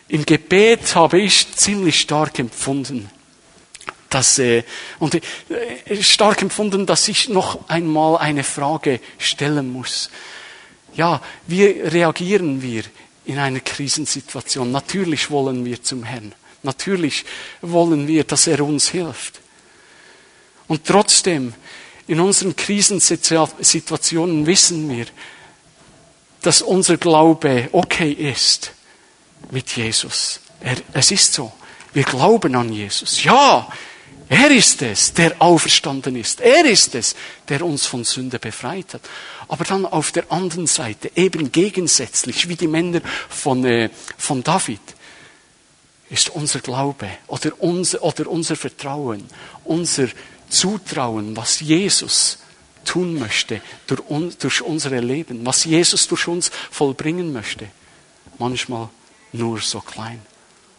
Im 0.08 0.26
Gebet 0.26 0.96
habe 0.96 1.20
ich 1.20 1.52
ziemlich 1.56 2.00
stark 2.00 2.38
empfunden, 2.38 3.10
dass, 4.10 4.38
äh, 4.38 4.64
und 5.00 5.16
äh, 5.16 5.22
stark 6.04 6.44
empfunden, 6.44 6.86
dass 6.86 7.08
ich 7.08 7.28
noch 7.28 7.68
einmal 7.68 8.18
eine 8.18 8.44
Frage 8.44 9.00
stellen 9.18 9.72
muss. 9.72 10.12
Ja, 10.96 11.22
wie 11.48 11.64
reagieren 11.64 12.62
wir 12.62 12.84
in 13.26 13.40
einer 13.40 13.62
Krisensituation? 13.62 14.72
Natürlich 14.72 15.32
wollen 15.32 15.66
wir 15.66 15.82
zum 15.82 16.04
Herrn. 16.04 16.36
Natürlich 16.62 17.26
wollen 17.62 18.08
wir, 18.08 18.26
dass 18.26 18.46
er 18.46 18.62
uns 18.62 18.90
hilft. 18.90 19.42
Und 20.68 20.86
trotzdem, 20.86 21.56
in 22.08 22.20
unseren 22.20 22.56
Krisensituationen 22.56 24.46
wissen 24.46 24.88
wir, 24.88 25.08
dass 26.42 26.62
unser 26.62 26.98
Glaube 26.98 27.70
okay 27.72 28.12
ist 28.12 28.75
mit 29.52 29.76
Jesus. 29.76 30.40
Er, 30.62 30.78
es 30.94 31.12
ist 31.12 31.34
so. 31.34 31.52
Wir 31.94 32.04
glauben 32.04 32.56
an 32.56 32.72
Jesus. 32.72 33.24
Ja, 33.24 33.68
er 34.28 34.50
ist 34.52 34.82
es, 34.82 35.14
der 35.14 35.40
auferstanden 35.40 36.16
ist. 36.16 36.42
Er 36.42 36.66
ist 36.66 36.96
es, 36.96 37.16
der 37.48 37.64
uns 37.64 37.86
von 37.86 38.04
Sünde 38.04 38.40
befreit 38.40 38.96
hat. 38.96 39.02
Aber 39.48 39.64
dann 39.64 39.86
auf 39.86 40.12
der 40.12 40.32
anderen 40.32 40.68
Seite, 40.68 41.12
eben 41.16 41.52
gegensätzlich, 41.52 42.50
wie 42.50 42.56
die 42.56 42.68
Männer 42.68 43.02
von, 43.30 43.64
äh, 43.66 43.90
von 44.18 44.44
David, 44.44 44.82
ist 46.10 46.30
unser 46.30 46.60
Glaube 46.60 47.10
oder 47.28 47.52
unser, 47.60 48.04
oder 48.04 48.28
unser 48.28 48.56
Vertrauen, 48.56 49.24
unser 49.64 50.08
Zutrauen, 50.50 51.36
was 51.36 51.60
Jesus 51.60 52.40
tun 52.84 53.18
möchte 53.18 53.62
durch, 53.88 54.02
durch 54.38 54.62
unsere 54.62 55.00
Leben, 55.00 55.46
was 55.46 55.66
Jesus 55.66 56.08
durch 56.08 56.28
uns 56.28 56.52
vollbringen 56.72 57.34
möchte, 57.34 57.68
manchmal 58.38 58.90
nur 59.38 59.60
so 59.60 59.82
klein. 59.82 60.22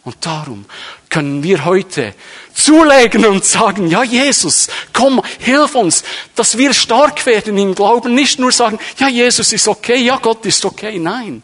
Und 0.05 0.25
darum 0.25 0.67
können 1.09 1.43
wir 1.43 1.65
heute 1.65 2.15
zulegen 2.55 3.27
und 3.27 3.45
sagen, 3.45 3.89
ja 3.89 4.05
Jesus, 4.05 4.69
komm, 4.93 5.21
hilf 5.41 5.75
uns, 5.75 6.05
dass 6.37 6.57
wir 6.57 6.73
stark 6.73 7.27
werden 7.27 7.59
im 7.59 7.75
Glauben. 7.75 8.15
Nicht 8.15 8.39
nur 8.39 8.53
sagen, 8.53 8.79
ja 8.99 9.09
Jesus 9.09 9.53
ist 9.53 9.67
okay, 9.67 9.97
ja 9.97 10.17
Gott 10.19 10.47
ist 10.47 10.65
okay. 10.65 11.01
Nein, 11.01 11.43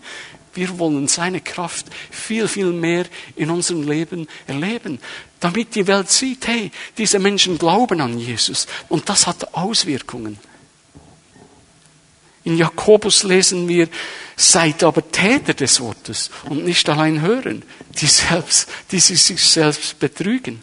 wir 0.54 0.78
wollen 0.78 1.08
seine 1.08 1.40
Kraft 1.40 1.86
viel, 2.12 2.46
viel 2.46 2.66
mehr 2.66 3.06
in 3.34 3.50
unserem 3.50 3.88
Leben 3.88 4.28
erleben, 4.46 5.00
damit 5.40 5.74
die 5.74 5.88
Welt 5.88 6.08
sieht, 6.08 6.46
hey, 6.46 6.70
diese 6.96 7.18
Menschen 7.18 7.58
glauben 7.58 8.00
an 8.00 8.16
Jesus. 8.16 8.68
Und 8.88 9.08
das 9.08 9.26
hat 9.26 9.54
Auswirkungen. 9.54 10.38
In 12.44 12.56
Jakobus 12.56 13.22
lesen 13.22 13.68
wir, 13.68 13.88
seid 14.36 14.82
aber 14.82 15.10
Täter 15.10 15.54
des 15.54 15.80
Wortes 15.80 16.30
und 16.48 16.64
nicht 16.64 16.88
allein 16.88 17.20
hören, 17.20 17.62
die, 18.00 18.06
selbst, 18.06 18.68
die 18.90 18.98
sich 18.98 19.44
selbst 19.44 19.98
betrügen. 19.98 20.62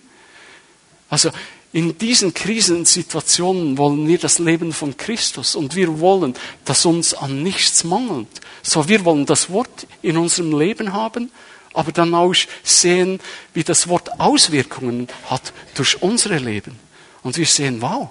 Also 1.09 1.31
in 1.71 1.97
diesen 1.97 2.33
Krisensituationen 2.33 3.77
wollen 3.77 4.07
wir 4.07 4.17
das 4.17 4.39
Leben 4.39 4.73
von 4.73 4.97
Christus 4.97 5.55
und 5.55 5.75
wir 5.75 5.99
wollen, 5.99 6.33
dass 6.65 6.85
uns 6.85 7.13
an 7.13 7.43
nichts 7.43 7.83
mangelt. 7.83 8.27
So, 8.63 8.87
wir 8.89 9.05
wollen 9.05 9.25
das 9.25 9.51
Wort 9.51 9.87
in 10.01 10.17
unserem 10.17 10.57
Leben 10.57 10.93
haben, 10.93 11.31
aber 11.73 11.91
dann 11.91 12.13
auch 12.15 12.33
sehen, 12.63 13.19
wie 13.53 13.63
das 13.63 13.87
Wort 13.87 14.19
Auswirkungen 14.19 15.07
hat 15.29 15.53
durch 15.75 16.01
unsere 16.01 16.39
Leben. 16.39 16.77
Und 17.21 17.37
wir 17.37 17.45
sehen, 17.45 17.81
wow, 17.81 18.09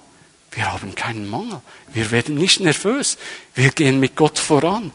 wir 0.59 0.73
haben 0.73 0.93
keinen 0.97 1.31
Mangel. 1.31 1.61
Wir 1.93 2.11
werden 2.11 2.35
nicht 2.35 2.59
nervös. 2.59 3.17
Wir 3.55 3.71
gehen 3.71 4.01
mit 4.01 4.17
Gott 4.17 4.41
voran. 4.41 4.91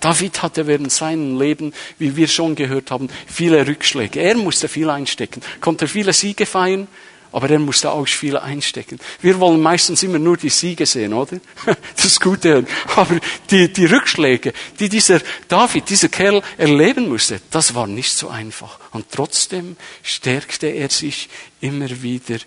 David 0.00 0.40
hatte 0.40 0.66
während 0.66 0.90
seinem 0.90 1.38
Leben, 1.38 1.74
wie 1.98 2.16
wir 2.16 2.26
schon 2.26 2.54
gehört 2.54 2.90
haben, 2.90 3.10
viele 3.26 3.66
Rückschläge. 3.66 4.18
Er 4.20 4.34
musste 4.36 4.66
viel 4.66 4.88
einstecken, 4.88 5.42
konnte 5.60 5.86
viele 5.86 6.14
Siege 6.14 6.46
feiern, 6.46 6.88
aber 7.32 7.50
er 7.50 7.58
musste 7.58 7.90
auch 7.90 8.08
viel 8.08 8.38
einstecken. 8.38 8.98
Wir 9.20 9.38
wollen 9.40 9.60
meistens 9.60 10.02
immer 10.02 10.18
nur 10.18 10.38
die 10.38 10.48
Siege 10.48 10.86
sehen, 10.86 11.12
oder? 11.12 11.38
Das 12.02 12.18
Gute. 12.18 12.64
Aber 12.96 13.20
die, 13.50 13.70
die 13.70 13.84
Rückschläge, 13.84 14.54
die 14.80 14.88
dieser 14.88 15.20
David, 15.48 15.90
dieser 15.90 16.08
Kerl 16.08 16.42
erleben 16.56 17.10
musste, 17.10 17.42
das 17.50 17.74
war 17.74 17.86
nicht 17.86 18.12
so 18.12 18.28
einfach. 18.30 18.78
Und 18.92 19.10
trotzdem 19.10 19.76
stärkte 20.02 20.68
er 20.68 20.88
sich 20.88 21.28
immer 21.60 21.90
wieder 22.00 22.38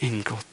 in 0.00 0.22
Gott. 0.22 0.44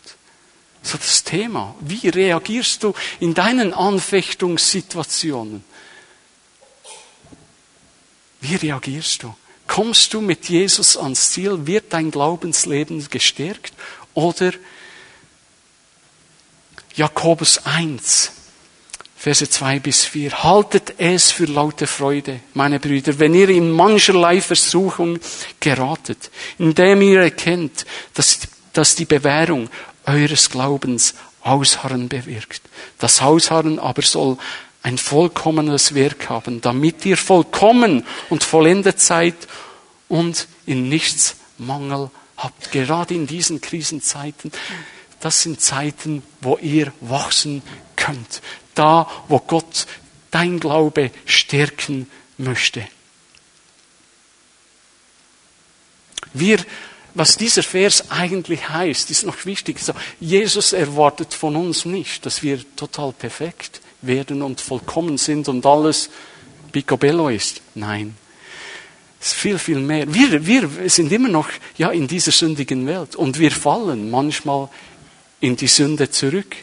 So 0.84 0.98
das 0.98 1.24
Thema. 1.24 1.74
Wie 1.80 2.10
reagierst 2.10 2.84
du 2.84 2.94
in 3.20 3.34
deinen 3.34 3.74
Anfechtungssituationen? 3.74 5.64
Wie 8.42 8.56
reagierst 8.56 9.24
du? 9.24 9.34
Kommst 9.66 10.14
du 10.14 10.20
mit 10.20 10.50
Jesus 10.50 10.98
ans 10.98 11.32
Ziel? 11.32 11.66
Wird 11.66 11.94
dein 11.94 12.12
Glaubensleben 12.12 13.08
gestärkt? 13.10 13.74
Oder 14.14 14.52
Jakobus 16.96 17.66
1, 17.66 18.32
Verse 19.16 19.50
2 19.50 19.80
bis 19.80 20.04
4. 20.04 20.44
Haltet 20.44 20.96
es 20.98 21.32
für 21.32 21.46
laute 21.46 21.88
Freude, 21.88 22.42
meine 22.54 22.80
Brüder, 22.80 23.18
wenn 23.20 23.34
ihr 23.34 23.48
in 23.50 23.72
mancherlei 23.72 24.42
Versuchung 24.42 25.18
geratet, 25.62 26.30
indem 26.60 27.02
ihr 27.02 27.22
erkennt, 27.22 27.86
dass, 28.14 28.40
dass 28.74 28.96
die 28.96 29.06
Bewährung 29.06 29.70
eures 30.06 30.50
Glaubens 30.50 31.16
Ausharren 31.42 32.08
bewirkt. 32.08 32.62
Das 33.00 33.22
Ausharren 33.22 33.80
aber 33.80 34.02
soll 34.02 34.38
ein 34.82 34.98
vollkommenes 34.98 35.94
Werk 35.94 36.30
haben, 36.30 36.62
damit 36.62 37.06
ihr 37.06 37.18
vollkommen 37.18 38.06
und 38.30 38.44
vollendet 38.44 39.00
seid 39.00 39.36
und 40.10 40.48
in 40.66 40.90
nichts 40.90 41.36
Mangel 41.58 42.12
habt, 42.38 42.72
gerade 42.72 43.14
in 43.14 43.28
diesen 43.28 43.62
Krisenzeiten. 43.62 44.52
Das 45.20 45.42
sind 45.42 45.62
Zeiten, 45.62 46.24
wo 46.42 46.58
ihr 46.58 46.92
wachsen 47.00 47.62
könnt. 47.96 48.42
Da, 48.76 49.10
wo 49.30 49.40
Gott 49.40 49.88
dein 50.32 50.60
Glaube 50.60 51.12
stärken 51.26 52.10
möchte. 52.38 52.86
Wir, 56.34 56.58
was 57.16 57.38
dieser 57.38 57.64
Vers 57.64 58.10
eigentlich 58.10 58.70
heißt, 58.70 59.12
ist 59.12 59.26
noch 59.26 59.46
wichtig. 59.46 59.78
Jesus 60.20 60.74
erwartet 60.74 61.34
von 61.34 61.56
uns 61.56 61.86
nicht, 61.86 62.26
dass 62.26 62.42
wir 62.42 62.60
total 62.76 63.12
perfekt 63.14 63.82
werden 64.02 64.42
und 64.42 64.62
vollkommen 64.62 65.18
sind 65.18 65.48
und 65.48 65.66
alles 65.66 66.10
picobello 66.72 67.30
ist. 67.30 67.62
Nein. 67.76 68.16
Es 69.22 69.28
ist 69.28 69.34
viel, 69.36 69.58
viel 69.58 69.80
mehr. 69.80 70.12
Wir, 70.14 70.46
wir 70.46 70.90
sind 70.90 71.12
immer 71.12 71.30
noch, 71.30 71.48
ja, 71.78 71.92
in 71.92 72.08
dieser 72.08 72.32
sündigen 72.32 72.86
Welt 72.88 73.16
und 73.16 73.40
wir 73.40 73.52
fallen 73.52 74.10
manchmal 74.12 74.70
in 75.40 75.56
die 75.56 75.68
Sünde 75.68 76.10
zurück. 76.10 76.58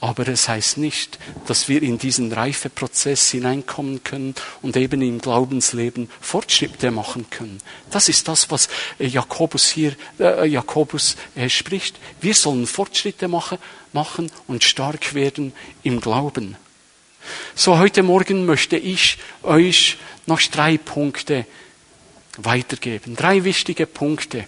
Aber 0.00 0.28
es 0.28 0.48
heißt 0.48 0.76
nicht, 0.76 1.18
dass 1.46 1.68
wir 1.68 1.82
in 1.82 1.96
diesen 1.96 2.30
Reifeprozess 2.30 3.30
hineinkommen 3.30 4.04
können 4.04 4.34
und 4.60 4.76
eben 4.76 5.00
im 5.00 5.20
Glaubensleben 5.20 6.10
Fortschritte 6.20 6.90
machen 6.90 7.30
können. 7.30 7.58
Das 7.90 8.08
ist 8.10 8.28
das, 8.28 8.50
was 8.50 8.68
äh, 8.98 9.06
Jakobus 9.06 9.70
hier, 9.70 9.96
äh, 10.20 10.46
Jakobus 10.46 11.16
äh, 11.34 11.48
spricht. 11.48 11.96
Wir 12.20 12.34
sollen 12.34 12.66
Fortschritte 12.66 13.26
machen, 13.26 13.58
machen 13.94 14.30
und 14.46 14.64
stark 14.64 15.14
werden 15.14 15.54
im 15.82 16.00
Glauben. 16.00 16.56
So, 17.54 17.78
heute 17.78 18.02
Morgen 18.02 18.44
möchte 18.44 18.76
ich 18.76 19.18
euch 19.42 19.96
noch 20.26 20.40
drei 20.42 20.76
Punkte 20.76 21.46
weitergeben. 22.36 23.16
Drei 23.16 23.44
wichtige 23.44 23.86
Punkte. 23.86 24.46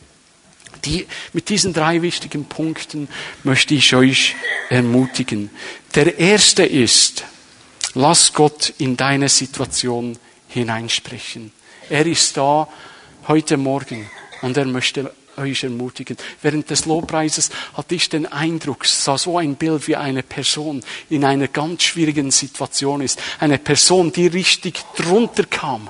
Die, 0.85 1.07
mit 1.33 1.49
diesen 1.49 1.73
drei 1.73 2.03
wichtigen 2.03 2.45
Punkten 2.45 3.09
möchte 3.45 3.75
ich 3.75 3.95
euch 3.95 4.37
ermutigen. 4.71 5.51
Der 5.95 6.19
erste 6.19 6.65
ist, 6.65 7.25
lass 7.95 8.33
Gott 8.33 8.73
in 8.79 8.97
deine 8.97 9.29
Situation 9.29 10.19
hineinsprechen. 10.49 11.53
Er 11.91 12.07
ist 12.07 12.37
da 12.37 12.69
heute 13.27 13.57
Morgen 13.57 14.11
und 14.43 14.57
er 14.57 14.67
möchte 14.67 15.13
euch 15.39 15.63
ermutigen. 15.65 16.17
Während 16.43 16.69
des 16.69 16.85
Lobpreises 16.85 17.51
hatte 17.75 17.95
ich 17.95 18.09
den 18.09 18.27
Eindruck, 18.27 18.85
sah 18.85 19.17
so 19.17 19.39
ein 19.39 19.55
Bild 19.55 19.89
wie 19.89 19.97
eine 19.97 20.23
Person 20.23 20.83
in 21.09 21.25
einer 21.25 21.49
ganz 21.49 21.85
schwierigen 21.85 22.31
Situation 22.31 23.01
ist. 23.01 23.21
Eine 23.39 23.59
Person, 23.59 24.13
die 24.13 24.27
richtig 24.27 24.81
drunter 24.97 25.45
kam. 25.45 25.89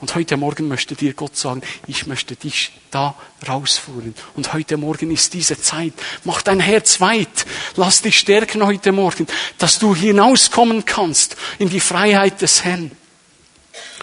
Und 0.00 0.14
heute 0.14 0.36
Morgen 0.36 0.68
möchte 0.68 0.94
dir 0.94 1.12
Gott 1.12 1.36
sagen, 1.36 1.60
ich 1.88 2.06
möchte 2.06 2.36
dich 2.36 2.70
da 2.92 3.16
rausführen. 3.48 4.14
Und 4.36 4.52
heute 4.52 4.76
Morgen 4.76 5.10
ist 5.10 5.34
diese 5.34 5.60
Zeit. 5.60 5.92
Mach 6.22 6.40
dein 6.42 6.60
Herz 6.60 7.00
weit. 7.00 7.46
Lass 7.74 8.02
dich 8.02 8.18
stärken 8.18 8.64
heute 8.64 8.92
Morgen, 8.92 9.26
dass 9.58 9.80
du 9.80 9.96
hinauskommen 9.96 10.84
kannst 10.84 11.36
in 11.58 11.68
die 11.68 11.80
Freiheit 11.80 12.40
des 12.42 12.64
Herrn. 12.64 12.92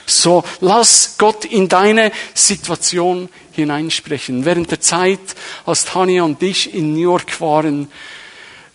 So, 0.05 0.43
lass 0.59 1.15
Gott 1.17 1.45
in 1.45 1.69
deine 1.69 2.11
Situation 2.33 3.29
hineinsprechen. 3.53 4.43
Während 4.43 4.69
der 4.71 4.81
Zeit, 4.81 5.19
als 5.65 5.85
Tanja 5.85 6.23
und 6.23 6.43
ich 6.43 6.73
in 6.73 6.93
New 6.93 7.01
York 7.01 7.39
waren, 7.39 7.89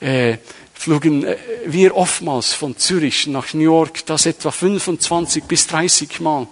äh, 0.01 0.39
flogen 0.81 1.27
äh, 1.27 1.37
wir 1.67 1.95
oftmals 1.95 2.55
von 2.55 2.79
Zürich 2.79 3.27
nach 3.27 3.53
New 3.53 3.61
York, 3.61 4.07
das 4.07 4.25
etwa 4.25 4.51
25 4.51 5.45
bis 5.45 5.67
30 5.67 6.21
Mal. 6.21 6.47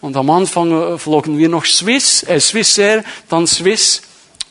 Und 0.00 0.16
am 0.16 0.30
Anfang 0.30 0.72
äh, 0.72 0.98
flogen 0.98 1.36
wir 1.36 1.50
noch 1.50 1.66
Swiss, 1.66 2.22
äh, 2.22 2.40
Swiss 2.40 2.78
Air, 2.78 3.04
dann 3.28 3.46
Swiss 3.46 4.00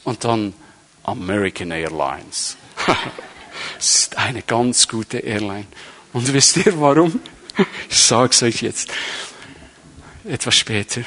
und 0.04 0.24
dann 0.24 0.54
American 1.02 1.72
Airlines. 1.72 2.58
das 3.76 3.96
ist 3.96 4.18
eine 4.18 4.44
ganz 4.44 4.88
gute 4.88 5.18
Airline. 5.18 5.66
Und 6.14 6.32
wisst 6.32 6.58
ihr 6.58 6.80
warum? 6.80 7.20
Ich 7.90 8.00
sag's 8.00 8.42
euch 8.42 8.62
jetzt. 8.62 8.90
Etwas 10.26 10.56
später. 10.56 11.02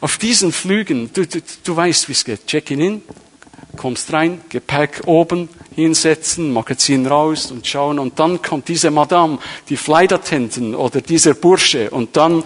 Auf 0.00 0.16
diesen 0.16 0.52
Flügen, 0.52 1.10
du, 1.12 1.26
du, 1.26 1.42
du 1.64 1.76
weißt, 1.76 2.08
wie 2.08 2.12
es 2.12 2.24
geht. 2.24 2.46
Check-in, 2.46 3.02
kommst 3.74 4.12
rein, 4.12 4.40
Gepäck 4.48 5.02
oben, 5.06 5.48
hinsetzen, 5.74 6.52
Magazin 6.52 7.06
raus 7.06 7.50
und 7.50 7.66
schauen 7.66 7.98
und 7.98 8.18
dann 8.18 8.40
kommt 8.42 8.68
diese 8.68 8.90
Madame, 8.90 9.38
die 9.68 9.76
Flight 9.76 10.12
Attendant 10.12 10.76
oder 10.76 11.00
dieser 11.00 11.34
Bursche 11.34 11.90
und 11.90 12.16
dann 12.16 12.42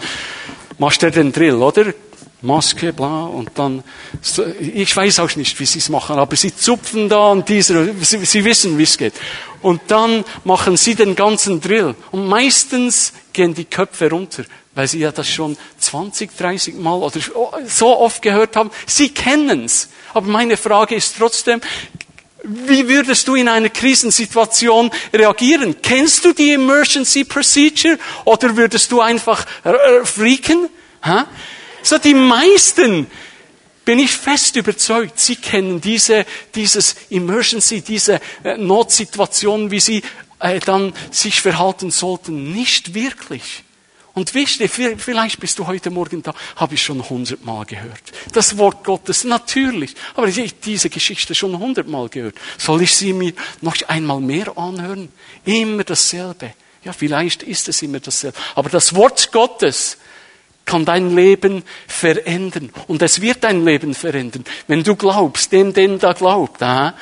machst 0.77 1.03
du 1.03 1.11
den 1.11 1.31
Drill, 1.31 1.55
oder? 1.55 1.93
Maske, 2.41 2.93
bla, 2.93 3.25
und 3.25 3.51
dann, 3.55 3.83
ich 4.61 4.95
weiß 4.95 5.19
auch 5.19 5.35
nicht, 5.35 5.59
wie 5.59 5.65
sie 5.65 5.79
es 5.79 5.89
machen, 5.89 6.17
aber 6.17 6.37
sie 6.37 6.55
zupfen 6.55 7.09
da 7.09 7.31
und 7.31 7.49
dieser, 7.49 7.93
sie, 8.01 8.23
sie 8.25 8.45
wissen, 8.45 8.77
wie 8.77 8.83
es 8.83 8.97
geht. 8.97 9.13
Und 9.61 9.81
dann 9.87 10.23
machen 10.45 10.77
sie 10.77 10.95
den 10.95 11.15
ganzen 11.15 11.59
Drill. 11.59 11.95
Und 12.11 12.27
meistens 12.27 13.11
gehen 13.33 13.53
die 13.53 13.65
Köpfe 13.65 14.09
runter, 14.09 14.45
weil 14.75 14.87
sie 14.87 14.99
ja 14.99 15.11
das 15.11 15.29
schon 15.29 15.57
20, 15.79 16.37
30 16.37 16.75
Mal 16.75 16.95
oder 16.95 17.19
so 17.65 17.97
oft 17.97 18.21
gehört 18.21 18.55
haben. 18.55 18.71
Sie 18.85 19.09
kennen's. 19.09 19.89
Aber 20.13 20.27
meine 20.27 20.57
Frage 20.57 20.95
ist 20.95 21.15
trotzdem, 21.17 21.61
wie 22.43 22.87
würdest 22.87 23.27
du 23.27 23.35
in 23.35 23.49
einer 23.49 23.69
Krisensituation 23.69 24.91
reagieren? 25.13 25.75
Kennst 25.81 26.23
du 26.23 26.33
die 26.33 26.53
Emergency 26.53 27.25
Procedure 27.25 27.97
oder 28.25 28.55
würdest 28.55 28.91
du 28.91 29.01
einfach 29.01 29.45
freaken? 30.03 30.69
Ha? 31.01 31.27
So 31.81 31.97
die 31.97 32.13
meisten 32.13 33.07
bin 33.89 33.99
ich 33.99 34.11
fest 34.11 34.55
überzeugt, 34.55 35.19
sie 35.19 35.35
kennen 35.35 35.81
diese, 35.81 36.25
dieses 36.53 36.95
Emergency, 37.09 37.81
diese 37.81 38.21
äh, 38.43 38.55
Notsituation, 38.55 39.71
wie 39.71 39.79
sie 39.79 40.03
äh, 40.39 40.59
dann 40.59 40.93
sich 41.09 41.41
verhalten 41.41 41.89
sollten, 41.89 42.51
nicht 42.51 42.93
wirklich. 42.93 43.63
Und 44.19 44.33
wisst 44.33 44.59
ihr, 44.59 44.67
vielleicht 44.67 45.39
bist 45.39 45.57
du 45.59 45.65
heute 45.65 45.89
Morgen 45.89 46.21
da, 46.21 46.33
habe 46.57 46.73
ich 46.73 46.83
schon 46.83 47.09
hundertmal 47.09 47.63
gehört. 47.63 48.01
Das 48.33 48.57
Wort 48.57 48.83
Gottes, 48.83 49.23
natürlich. 49.23 49.95
Aber 50.13 50.27
ich 50.27 50.37
habe 50.37 50.51
diese 50.65 50.89
Geschichte 50.89 51.33
schon 51.33 51.57
hundertmal 51.57 52.09
gehört. 52.09 52.35
Soll 52.57 52.81
ich 52.81 52.93
sie 52.97 53.13
mir 53.13 53.31
noch 53.61 53.77
einmal 53.87 54.19
mehr 54.19 54.57
anhören? 54.57 55.07
Immer 55.45 55.85
dasselbe. 55.85 56.53
Ja, 56.83 56.91
vielleicht 56.91 57.43
ist 57.43 57.69
es 57.69 57.81
immer 57.81 58.01
dasselbe. 58.01 58.37
Aber 58.55 58.67
das 58.67 58.93
Wort 58.93 59.31
Gottes 59.31 59.97
kann 60.65 60.83
dein 60.83 61.15
Leben 61.15 61.63
verändern. 61.87 62.73
Und 62.87 63.01
es 63.01 63.21
wird 63.21 63.45
dein 63.45 63.63
Leben 63.63 63.93
verändern. 63.93 64.43
Wenn 64.67 64.83
du 64.83 64.97
glaubst, 64.97 65.53
dem, 65.53 65.71
dem 65.71 65.97
da 65.97 66.11
glaubt, 66.11 66.61
aha, 66.61 66.93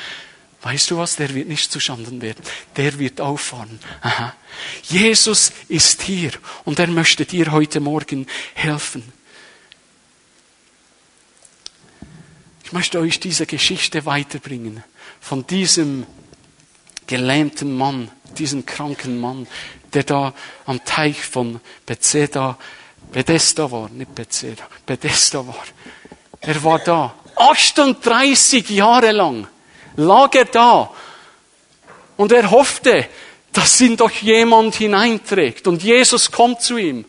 Weißt 0.62 0.92
du 0.92 0.98
was? 0.98 1.16
Der 1.16 1.34
wird 1.34 1.48
nicht 1.48 1.72
zuschanden 1.72 2.22
werden. 2.22 2.44
Der 2.76 2.98
wird 3.00 3.22
auffahren. 3.22 3.80
Aha. 4.02 4.34
Jesus 4.84 5.52
ist 5.68 6.02
hier 6.02 6.32
und 6.66 6.80
er 6.80 6.88
möchte 6.88 7.26
dir 7.26 7.52
heute 7.52 7.80
Morgen 7.80 8.26
helfen. 8.54 9.14
Ich 12.64 12.74
möchte 12.74 13.00
euch 13.00 13.20
diese 13.20 13.46
Geschichte 13.46 14.06
weiterbringen 14.06 14.84
von 15.22 15.48
diesem 15.48 16.06
gelähmten 17.06 17.78
Mann, 17.78 18.12
diesem 18.38 18.66
kranken 18.66 19.22
Mann, 19.22 19.48
der 19.94 20.04
da 20.04 20.34
am 20.66 20.84
Teich 20.84 21.22
von 21.22 21.62
Bethesda, 21.86 22.58
Bethesda 23.14 23.72
war, 23.72 23.90
nicht 23.90 24.14
Bethesda, 24.14 24.68
Bethesda 24.86 25.48
war. 25.48 25.64
Er 26.42 26.62
war 26.64 26.80
da, 26.80 27.16
38 27.38 28.70
Jahre 28.70 29.12
lang 29.12 29.48
lag 29.98 30.34
er 30.36 30.46
da. 30.46 30.90
Und 32.16 32.32
er 32.32 32.50
hoffte, 32.50 33.08
dass 33.52 33.82
ihn 33.82 33.98
doch 33.98 34.12
jemand 34.12 34.76
hineinträgt. 34.76 35.68
Und 35.68 35.84
Jesus 35.84 36.32
kommt 36.32 36.62
zu 36.62 36.78
ihm 36.78 37.06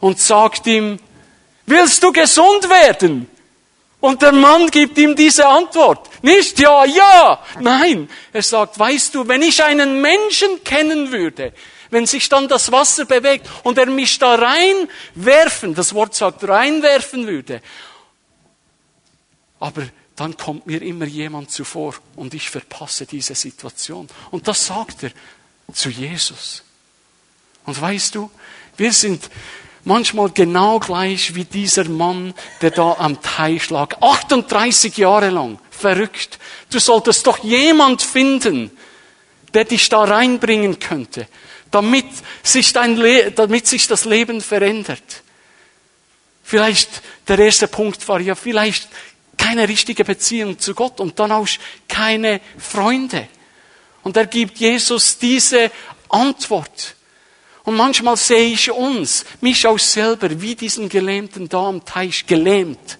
und 0.00 0.18
sagt 0.18 0.66
ihm, 0.66 0.98
willst 1.66 2.02
du 2.02 2.12
gesund 2.12 2.68
werden? 2.68 3.28
Und 4.00 4.20
der 4.20 4.32
Mann 4.32 4.68
gibt 4.70 4.98
ihm 4.98 5.14
diese 5.14 5.46
Antwort. 5.46 6.10
Nicht 6.22 6.58
ja, 6.58 6.84
ja. 6.84 7.38
Nein. 7.60 8.08
Er 8.32 8.42
sagt, 8.42 8.78
weißt 8.78 9.14
du, 9.14 9.28
wenn 9.28 9.42
ich 9.42 9.62
einen 9.62 10.00
Menschen 10.00 10.64
kennen 10.64 11.12
würde, 11.12 11.52
wenn 11.90 12.06
sich 12.06 12.28
dann 12.28 12.48
das 12.48 12.72
Wasser 12.72 13.04
bewegt 13.04 13.46
und 13.62 13.78
er 13.78 13.86
mich 13.86 14.18
da 14.18 14.34
reinwerfen, 14.34 15.74
das 15.74 15.94
Wort 15.94 16.14
sagt 16.14 16.48
reinwerfen 16.48 17.26
würde, 17.26 17.62
aber 19.60 19.82
dann 20.16 20.36
kommt 20.36 20.66
mir 20.66 20.82
immer 20.82 21.06
jemand 21.06 21.50
zuvor 21.50 21.94
und 22.16 22.34
ich 22.34 22.50
verpasse 22.50 23.06
diese 23.06 23.34
Situation. 23.34 24.08
Und 24.30 24.46
das 24.46 24.66
sagt 24.66 25.04
er 25.04 25.10
zu 25.72 25.88
Jesus. 25.88 26.62
Und 27.64 27.80
weißt 27.80 28.14
du, 28.14 28.30
wir 28.76 28.92
sind 28.92 29.30
manchmal 29.84 30.30
genau 30.30 30.78
gleich 30.78 31.34
wie 31.34 31.44
dieser 31.44 31.88
Mann, 31.88 32.34
der 32.60 32.70
da 32.70 32.94
am 32.98 33.22
Teich 33.22 33.70
lag. 33.70 34.00
38 34.00 34.96
Jahre 34.96 35.30
lang. 35.30 35.58
Verrückt. 35.70 36.38
Du 36.70 36.78
solltest 36.78 37.26
doch 37.26 37.38
jemand 37.38 38.02
finden, 38.02 38.70
der 39.54 39.64
dich 39.64 39.88
da 39.88 40.04
reinbringen 40.04 40.78
könnte, 40.78 41.26
damit 41.70 42.06
sich, 42.42 42.72
dein 42.72 42.96
Le 42.96 43.32
damit 43.32 43.66
sich 43.66 43.86
das 43.86 44.04
Leben 44.04 44.40
verändert. 44.40 45.22
Vielleicht 46.42 47.02
der 47.28 47.38
erste 47.38 47.68
Punkt 47.68 48.06
war 48.08 48.20
ja 48.20 48.34
vielleicht 48.34 48.88
keine 49.36 49.68
richtige 49.68 50.04
Beziehung 50.04 50.58
zu 50.58 50.74
Gott 50.74 51.00
und 51.00 51.18
dann 51.18 51.32
auch 51.32 51.48
keine 51.88 52.40
Freunde. 52.58 53.28
Und 54.02 54.16
er 54.16 54.26
gibt 54.26 54.58
Jesus 54.58 55.18
diese 55.18 55.70
Antwort. 56.08 56.96
Und 57.64 57.76
manchmal 57.76 58.16
sehe 58.16 58.52
ich 58.52 58.70
uns, 58.70 59.24
mich 59.40 59.66
auch 59.66 59.78
selber, 59.78 60.40
wie 60.40 60.54
diesen 60.54 60.88
Gelähmten 60.88 61.48
da 61.48 61.68
am 61.68 61.84
Teich 61.84 62.26
gelähmt. 62.26 62.98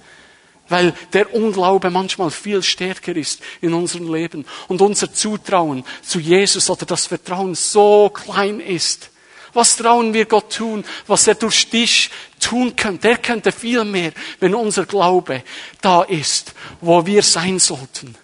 Weil 0.68 0.94
der 1.12 1.34
Unglaube 1.34 1.90
manchmal 1.90 2.30
viel 2.30 2.62
stärker 2.62 3.14
ist 3.16 3.42
in 3.60 3.74
unserem 3.74 4.12
Leben 4.12 4.46
und 4.68 4.80
unser 4.80 5.12
Zutrauen 5.12 5.84
zu 6.02 6.20
Jesus 6.20 6.70
oder 6.70 6.86
das 6.86 7.06
Vertrauen 7.06 7.54
so 7.54 8.10
klein 8.10 8.60
ist. 8.60 9.10
Was 9.54 9.76
trauen 9.76 10.14
wir 10.14 10.24
Gott 10.24 10.54
tun, 10.54 10.84
was 11.06 11.26
er 11.26 11.34
durch 11.34 11.68
dich 11.68 12.10
tun 12.40 12.74
könnte? 12.74 13.10
Er 13.10 13.18
könnte 13.18 13.52
viel 13.52 13.84
mehr, 13.84 14.12
wenn 14.40 14.54
unser 14.54 14.86
Glaube 14.86 15.42
da 15.80 16.02
ist, 16.02 16.52
wo 16.80 17.04
wir 17.04 17.22
sein 17.22 17.58
sollten. 17.58 18.16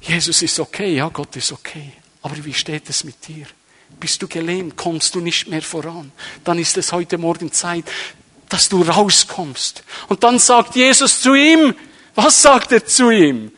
Jesus 0.00 0.42
ist 0.42 0.60
okay, 0.60 0.94
ja, 0.94 1.08
Gott 1.08 1.34
ist 1.36 1.52
okay. 1.52 1.92
Aber 2.22 2.42
wie 2.44 2.54
steht 2.54 2.88
es 2.88 3.04
mit 3.04 3.26
dir? 3.26 3.46
Bist 4.00 4.22
du 4.22 4.28
gelähmt? 4.28 4.76
Kommst 4.76 5.14
du 5.14 5.20
nicht 5.20 5.48
mehr 5.48 5.62
voran? 5.62 6.12
Dann 6.44 6.58
ist 6.58 6.76
es 6.76 6.92
heute 6.92 7.18
Morgen 7.18 7.52
Zeit, 7.52 7.84
dass 8.48 8.68
du 8.68 8.82
rauskommst. 8.82 9.82
Und 10.08 10.22
dann 10.22 10.38
sagt 10.38 10.76
Jesus 10.76 11.20
zu 11.20 11.34
ihm, 11.34 11.74
was 12.14 12.42
sagt 12.42 12.72
er 12.72 12.84
zu 12.86 13.10
ihm? 13.10 13.50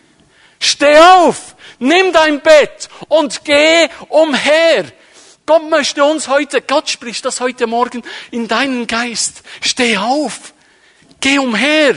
Steh 0.59 0.99
auf, 0.99 1.57
nimm 1.79 2.13
dein 2.13 2.41
Bett 2.41 2.89
und 3.09 3.45
geh 3.45 3.89
umher. 4.09 4.87
Gott 5.47 5.71
möchte 5.71 6.05
uns 6.05 6.27
heute, 6.27 6.61
Gott 6.61 6.91
spricht 6.91 7.25
das 7.25 7.41
heute 7.41 7.69
Morgen 7.69 8.03
in 8.33 8.49
deinen 8.49 8.89
Geist. 8.89 9.43
Steh 9.61 9.97
auf. 9.97 10.53
Geh 11.21 11.39
umher. 11.39 11.95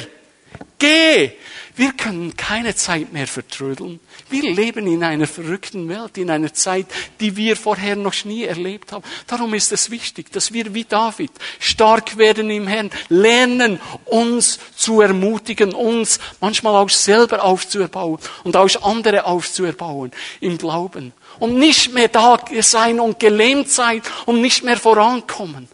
Geh. 0.77 1.31
Wir 1.75 1.93
können 1.93 2.37
keine 2.37 2.75
Zeit 2.75 3.11
mehr 3.11 3.27
vertrödeln. 3.27 3.99
Wir 4.29 4.53
leben 4.53 4.85
in 4.87 5.03
einer 5.03 5.27
verrückten 5.27 5.89
Welt, 5.89 6.17
in 6.17 6.29
einer 6.29 6.53
Zeit, 6.53 6.87
die 7.19 7.35
wir 7.35 7.55
vorher 7.55 7.95
noch 7.95 8.25
nie 8.25 8.43
erlebt 8.43 8.91
haben. 8.91 9.03
Darum 9.27 9.53
ist 9.53 9.71
es 9.71 9.89
wichtig, 9.89 10.31
dass 10.31 10.53
wir 10.53 10.73
wie 10.73 10.83
David 10.83 11.31
stark 11.59 12.17
werden 12.17 12.49
im 12.49 12.67
Herrn, 12.67 12.91
lernen, 13.09 13.79
uns 14.05 14.59
zu 14.75 15.01
ermutigen, 15.01 15.73
uns 15.73 16.19
manchmal 16.39 16.75
auch 16.75 16.89
selber 16.89 17.43
aufzuerbauen 17.43 18.19
und 18.43 18.55
auch 18.55 18.69
andere 18.83 19.25
aufzuerbauen 19.25 20.11
im 20.41 20.57
Glauben. 20.57 21.13
Und 21.39 21.57
nicht 21.57 21.93
mehr 21.93 22.09
da 22.09 22.37
sein 22.61 22.99
und 22.99 23.19
gelähmt 23.19 23.69
sein 23.69 24.01
und 24.25 24.41
nicht 24.41 24.63
mehr 24.63 24.77
vorankommen. 24.77 25.67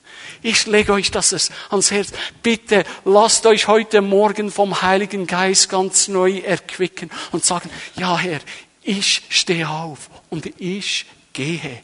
Ich 0.46 0.68
lege 0.68 0.94
euch 0.94 1.10
das 1.10 1.52
ans 1.72 1.90
Herz. 1.90 2.10
Bitte 2.44 2.84
lasst 3.04 3.48
euch 3.48 3.68
heute 3.68 4.02
Morgen 4.02 4.52
vom 4.52 4.80
Heiligen 4.84 5.26
Geist 5.26 5.70
ganz 5.70 6.08
neu 6.08 6.38
erquicken 6.38 7.10
und 7.32 7.44
sagen, 7.44 7.68
ja 7.96 8.16
Herr, 8.16 8.42
ich 8.84 9.24
stehe 9.30 9.68
auf 9.68 10.12
und 10.30 10.46
ich 10.62 11.08
gehe 11.34 11.82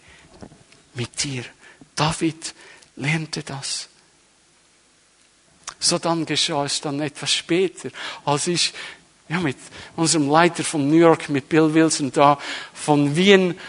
mit 0.94 1.24
dir. 1.24 1.44
David 1.96 2.54
lernte 2.98 3.42
das. 3.42 3.90
So 5.80 5.98
dann 5.98 6.28
geschah 6.28 6.64
es 6.66 6.82
dann 6.82 7.02
etwas 7.02 7.34
später, 7.34 7.90
als 8.26 8.46
ich 8.46 8.74
ja, 9.28 9.40
mit 9.40 9.58
unserem 9.96 10.30
Leiter 10.30 10.64
von 10.64 10.88
New 10.88 10.98
York, 10.98 11.30
mit 11.30 11.50
Bill 11.50 11.74
Wilson 11.74 12.12
da 12.12 12.38
von 12.76 13.16
Wien 13.16 13.60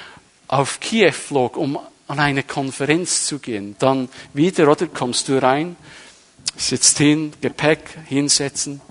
auf 0.48 0.80
Kiew 0.80 1.12
flog, 1.12 1.56
um 1.56 1.78
an 2.12 2.20
eine 2.20 2.42
Konferenz 2.42 3.24
zu 3.24 3.38
gehen. 3.38 3.74
Dann 3.78 4.06
wieder, 4.34 4.70
oder? 4.70 4.86
Kommst 4.86 5.28
du 5.28 5.42
rein, 5.42 5.76
sitzt 6.54 6.98
hin, 6.98 7.32
Gepäck 7.40 7.88
hinsetzen 8.04 8.82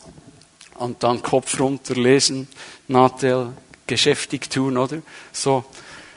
und 0.80 1.04
dann 1.04 1.22
Kopf 1.22 1.60
runter 1.60 1.94
lesen, 1.94 2.48
Nadel, 2.88 3.54
geschäftig 3.86 4.50
tun, 4.50 4.76
oder? 4.76 5.04
So, 5.32 5.64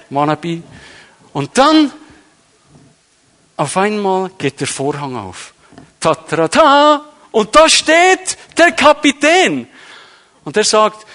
Manabi. 0.09 0.63
Und 1.35 1.59
dann, 1.59 1.93
auf 3.59 3.77
einmal 3.77 4.31
geht 4.39 4.61
der 4.61 4.67
Vorhang 4.67 5.15
auf. 5.15 5.53
Ta, 6.01 6.15
ta, 6.15 6.49
ta, 6.49 7.05
und 7.33 7.55
da 7.55 7.69
steht 7.69 8.39
der 8.57 8.73
Kapitän. 8.73 9.69
Und 10.43 10.57
er 10.57 10.65
sagt, 10.65 11.07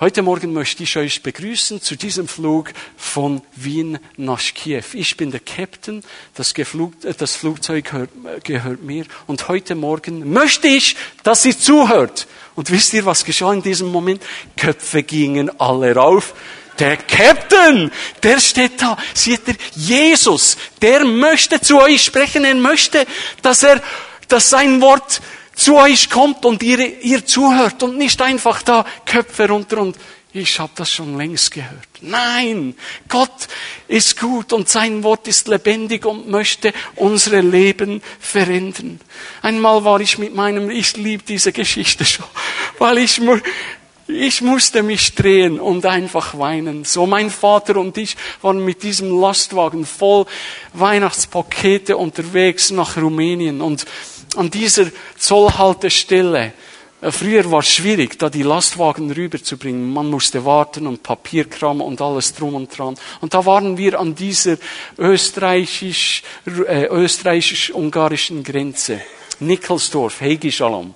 Heute 0.00 0.22
Morgen 0.22 0.52
möchte 0.52 0.84
ich 0.84 0.96
euch 0.96 1.24
begrüßen 1.24 1.82
zu 1.82 1.96
diesem 1.96 2.28
Flug 2.28 2.72
von 2.96 3.42
Wien 3.56 3.98
nach 4.16 4.40
Kiew. 4.54 4.84
Ich 4.92 5.16
bin 5.16 5.32
der 5.32 5.40
Captain, 5.40 6.04
das, 6.36 6.54
Geflug, 6.54 6.92
das 7.00 7.34
Flugzeug 7.34 7.84
gehört, 7.86 8.10
gehört 8.44 8.82
mir 8.84 9.06
und 9.26 9.48
heute 9.48 9.74
Morgen 9.74 10.32
möchte 10.32 10.68
ich, 10.68 10.94
dass 11.24 11.44
ihr 11.44 11.58
zuhört. 11.58 12.28
Und 12.54 12.70
wisst 12.70 12.92
ihr, 12.92 13.06
was 13.06 13.24
geschah 13.24 13.52
in 13.52 13.62
diesem 13.62 13.88
Moment? 13.88 14.22
Köpfe 14.56 15.02
gingen 15.02 15.50
alle 15.58 15.92
rauf. 15.96 16.32
Der 16.78 16.96
Captain, 16.96 17.90
der 18.22 18.38
steht 18.38 18.80
da. 18.80 18.96
Seht 19.14 19.48
ihr, 19.48 19.56
Jesus, 19.74 20.58
der 20.80 21.04
möchte 21.04 21.60
zu 21.60 21.80
euch 21.80 22.04
sprechen. 22.04 22.44
Er 22.44 22.54
möchte, 22.54 23.04
dass 23.42 23.64
er, 23.64 23.82
dass 24.28 24.48
sein 24.48 24.80
Wort 24.80 25.20
zu 25.58 25.76
euch 25.76 26.08
kommt 26.08 26.44
und 26.44 26.62
ihr, 26.62 27.02
ihr 27.02 27.26
zuhört 27.26 27.82
und 27.82 27.98
nicht 27.98 28.22
einfach 28.22 28.62
da 28.62 28.86
Köpfe 29.04 29.48
runter 29.48 29.78
und 29.78 29.96
ich 30.32 30.60
habe 30.60 30.70
das 30.76 30.92
schon 30.92 31.16
längst 31.16 31.50
gehört. 31.50 31.88
Nein, 32.00 32.76
Gott 33.08 33.48
ist 33.88 34.20
gut 34.20 34.52
und 34.52 34.68
sein 34.68 35.02
Wort 35.02 35.26
ist 35.26 35.48
lebendig 35.48 36.06
und 36.06 36.28
möchte 36.28 36.72
unsere 36.94 37.40
Leben 37.40 38.02
verändern. 38.20 39.00
Einmal 39.42 39.84
war 39.84 40.00
ich 40.00 40.16
mit 40.18 40.34
meinem, 40.34 40.70
ich 40.70 40.96
liebe 40.96 41.24
diese 41.26 41.50
Geschichte 41.50 42.04
schon, 42.04 42.26
weil 42.78 42.98
ich, 42.98 43.20
ich 44.06 44.40
musste 44.42 44.84
mich 44.84 45.14
drehen 45.16 45.58
und 45.58 45.86
einfach 45.86 46.38
weinen. 46.38 46.84
So 46.84 47.06
mein 47.06 47.30
Vater 47.30 47.78
und 47.78 47.98
ich 47.98 48.16
waren 48.42 48.64
mit 48.64 48.84
diesem 48.84 49.20
Lastwagen 49.20 49.84
voll 49.84 50.26
Weihnachtspakete 50.72 51.96
unterwegs 51.96 52.70
nach 52.70 52.96
Rumänien 52.96 53.60
und 53.60 53.86
an 54.36 54.50
dieser 54.50 54.86
Zollhaltestelle. 55.16 56.52
Äh, 57.00 57.12
früher 57.12 57.50
war 57.50 57.60
es 57.60 57.68
schwierig, 57.68 58.18
da 58.18 58.30
die 58.30 58.42
Lastwagen 58.42 59.10
rüberzubringen. 59.10 59.92
Man 59.92 60.10
musste 60.10 60.44
warten 60.44 60.86
und 60.86 61.02
Papierkram 61.02 61.80
und 61.80 62.00
alles 62.00 62.34
drum 62.34 62.54
und 62.54 62.76
dran. 62.76 62.96
Und 63.20 63.34
da 63.34 63.44
waren 63.46 63.76
wir 63.76 63.98
an 63.98 64.14
dieser 64.14 64.56
österreichisch, 64.96 66.22
äh, 66.46 66.86
österreichisch-ungarischen 66.86 68.42
Grenze. 68.42 69.00
Nickelsdorf, 69.40 70.20
Hegischalom 70.20 70.94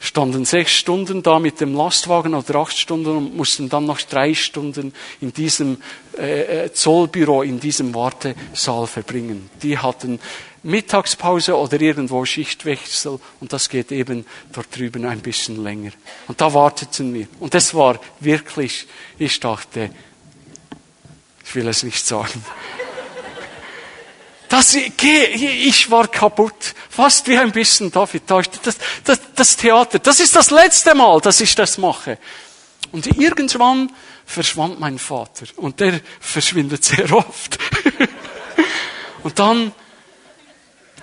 standen 0.00 0.44
sechs 0.44 0.72
Stunden 0.72 1.22
da 1.22 1.38
mit 1.38 1.60
dem 1.60 1.74
Lastwagen 1.74 2.34
oder 2.34 2.56
acht 2.56 2.78
Stunden 2.78 3.16
und 3.16 3.36
mussten 3.36 3.68
dann 3.68 3.86
noch 3.86 4.00
drei 4.00 4.32
Stunden 4.34 4.92
in 5.20 5.32
diesem 5.32 5.78
äh, 6.16 6.66
äh 6.66 6.72
Zollbüro, 6.72 7.42
in 7.42 7.58
diesem 7.58 7.94
Wartesaal 7.94 8.86
verbringen. 8.86 9.50
Die 9.62 9.76
hatten 9.76 10.20
Mittagspause 10.62 11.56
oder 11.56 11.80
irgendwo 11.80 12.24
Schichtwechsel 12.24 13.18
und 13.40 13.52
das 13.52 13.68
geht 13.68 13.92
eben 13.92 14.24
dort 14.52 14.76
drüben 14.76 15.04
ein 15.04 15.20
bisschen 15.20 15.62
länger. 15.62 15.90
Und 16.26 16.40
da 16.40 16.52
warteten 16.52 17.14
wir. 17.14 17.26
Und 17.40 17.54
es 17.54 17.74
war 17.74 18.00
wirklich, 18.20 18.86
ich 19.18 19.40
dachte, 19.40 19.90
ich 21.44 21.54
will 21.54 21.68
es 21.68 21.82
nicht 21.82 22.04
sagen. 22.04 22.44
Das, 24.48 24.74
ich 24.74 25.90
war 25.90 26.08
kaputt. 26.08 26.74
Fast 26.88 27.28
wie 27.28 27.36
ein 27.36 27.52
bisschen 27.52 27.90
David. 27.90 28.22
Das, 28.26 28.48
das, 29.04 29.20
das 29.34 29.56
Theater. 29.56 29.98
Das 29.98 30.20
ist 30.20 30.34
das 30.34 30.50
letzte 30.50 30.94
Mal, 30.94 31.20
dass 31.20 31.40
ich 31.40 31.54
das 31.54 31.78
mache. 31.78 32.18
Und 32.92 33.06
irgendwann 33.06 33.92
verschwand 34.24 34.80
mein 34.80 34.98
Vater. 34.98 35.46
Und 35.56 35.80
der 35.80 36.00
verschwindet 36.20 36.84
sehr 36.84 37.12
oft. 37.12 37.58
Und 39.22 39.38
dann 39.38 39.72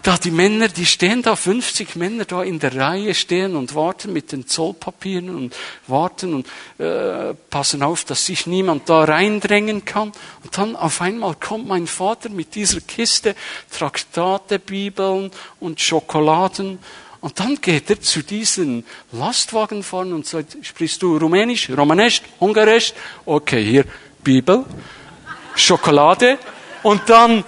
da 0.06 0.18
die 0.18 0.30
Männer, 0.30 0.68
die 0.68 0.86
stehen 0.86 1.24
da, 1.24 1.36
50 1.36 1.96
Männer 1.96 2.26
da 2.26 2.44
in 2.44 2.60
der 2.60 2.76
Reihe 2.76 3.16
stehen 3.16 3.56
und 3.56 3.74
warten 3.74 4.14
mit 4.14 4.32
den 4.32 4.46
Zollpapieren 4.46 5.36
und 5.36 5.56
warten 5.88 6.36
und 6.36 6.48
äh, 6.78 7.34
passen 7.50 7.82
auf, 7.82 8.04
dass 8.06 8.28
sich 8.28 8.46
niemand 8.46 8.88
da 8.88 9.04
reindrängen 9.04 9.84
kann. 9.84 10.12
Und 10.44 10.58
dann 10.58 10.76
auf 10.76 11.02
einmal 11.02 11.34
kommt 11.34 11.68
mein 11.68 11.88
Vater 11.88 12.30
mit 12.30 12.54
dieser 12.54 12.82
Kiste 12.82 13.36
Traktate, 13.76 14.60
Bibeln 14.60 15.32
und 15.60 15.82
Schokoladen. 15.82 16.78
Und 17.20 17.40
dann 17.40 17.56
geht 17.60 17.90
er 17.90 18.00
zu 18.00 18.22
diesen 18.22 18.86
Lastwagenfahrern 19.12 20.14
und 20.14 20.28
sagt, 20.28 20.56
sprichst 20.62 21.02
du 21.02 21.18
Rumänisch, 21.18 21.72
Romanisch, 21.72 22.22
Ungarisch? 22.38 22.94
Okay, 23.26 23.64
hier 23.64 23.86
Bibel, 24.24 24.66
Schokolade. 25.56 26.38
Und 26.84 27.10
dann 27.10 27.44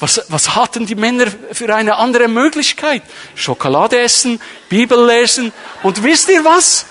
was, 0.00 0.24
was 0.28 0.54
hatten 0.54 0.86
die 0.86 0.94
Männer 0.94 1.26
für 1.52 1.74
eine 1.74 1.96
andere 1.96 2.28
Möglichkeit? 2.28 3.02
Schokolade 3.34 3.98
essen, 4.00 4.40
Bibel 4.68 5.06
lesen. 5.06 5.52
Und 5.82 6.02
wisst 6.02 6.28
ihr 6.28 6.44
was? 6.44 6.86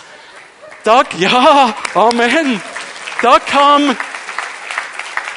Da, 0.84 1.04
ja, 1.18 1.76
Amen. 1.94 2.62
Da 3.22 3.40
kam, 3.40 3.96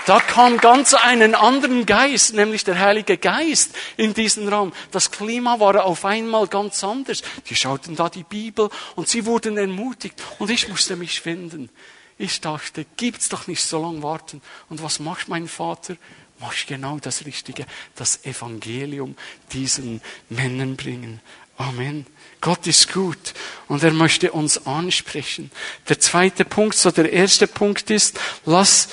Da 0.07 0.19
kam 0.19 0.57
ganz 0.57 0.95
einen 0.95 1.37
anderen 1.37 1.87
Geist, 1.87 2.35
nämlich 2.35 2.65
der 2.65 2.81
Heilige 2.81 3.17
Geist 3.17 3.77
in 3.97 4.13
diesen 4.13 4.49
Raum. 4.49 4.73
Das 4.91 5.13
Klima 5.13 5.61
war 5.61 5.85
auf 5.85 6.05
einmal 6.05 6.49
ganz 6.49 6.83
anders. 6.83 7.23
Die 7.49 7.55
schauten 7.55 7.95
da 7.95 8.09
die 8.09 8.25
Bibel 8.25 8.71
und 8.97 9.09
sie 9.09 9.25
wurden 9.27 9.57
ermutigt 9.57 10.21
und 10.41 10.51
ich 10.51 10.69
musste 10.69 10.97
mich 10.97 11.21
finden. 11.21 11.71
Ich 12.19 12.41
dachte, 12.41 12.87
gibt's 12.97 13.29
doch 13.29 13.47
nicht 13.47 13.63
so 13.63 13.81
lange 13.81 14.03
warten. 14.03 14.43
Und 14.69 14.83
was 14.83 14.99
macht 14.99 15.29
mein 15.29 15.47
Vater? 15.47 15.95
Mach 16.41 16.55
genau 16.67 16.99
das 16.99 17.27
Richtige, 17.27 17.67
das 17.95 18.25
Evangelium 18.25 19.17
diesen 19.53 20.01
Männern 20.29 20.77
bringen. 20.77 21.21
Amen. 21.57 22.07
Gott 22.41 22.67
ist 22.67 22.91
gut 22.91 23.35
und 23.69 23.83
er 23.83 23.93
möchte 23.93 24.33
uns 24.33 24.67
ansprechen. 24.67 25.51
Der 25.91 26.01
zweite 26.01 26.47
Punkt, 26.47 26.75
so 26.75 26.91
der 26.91 27.13
erste 27.13 27.47
Punkt 27.47 27.91
ist, 27.91 28.19
lass 28.47 28.89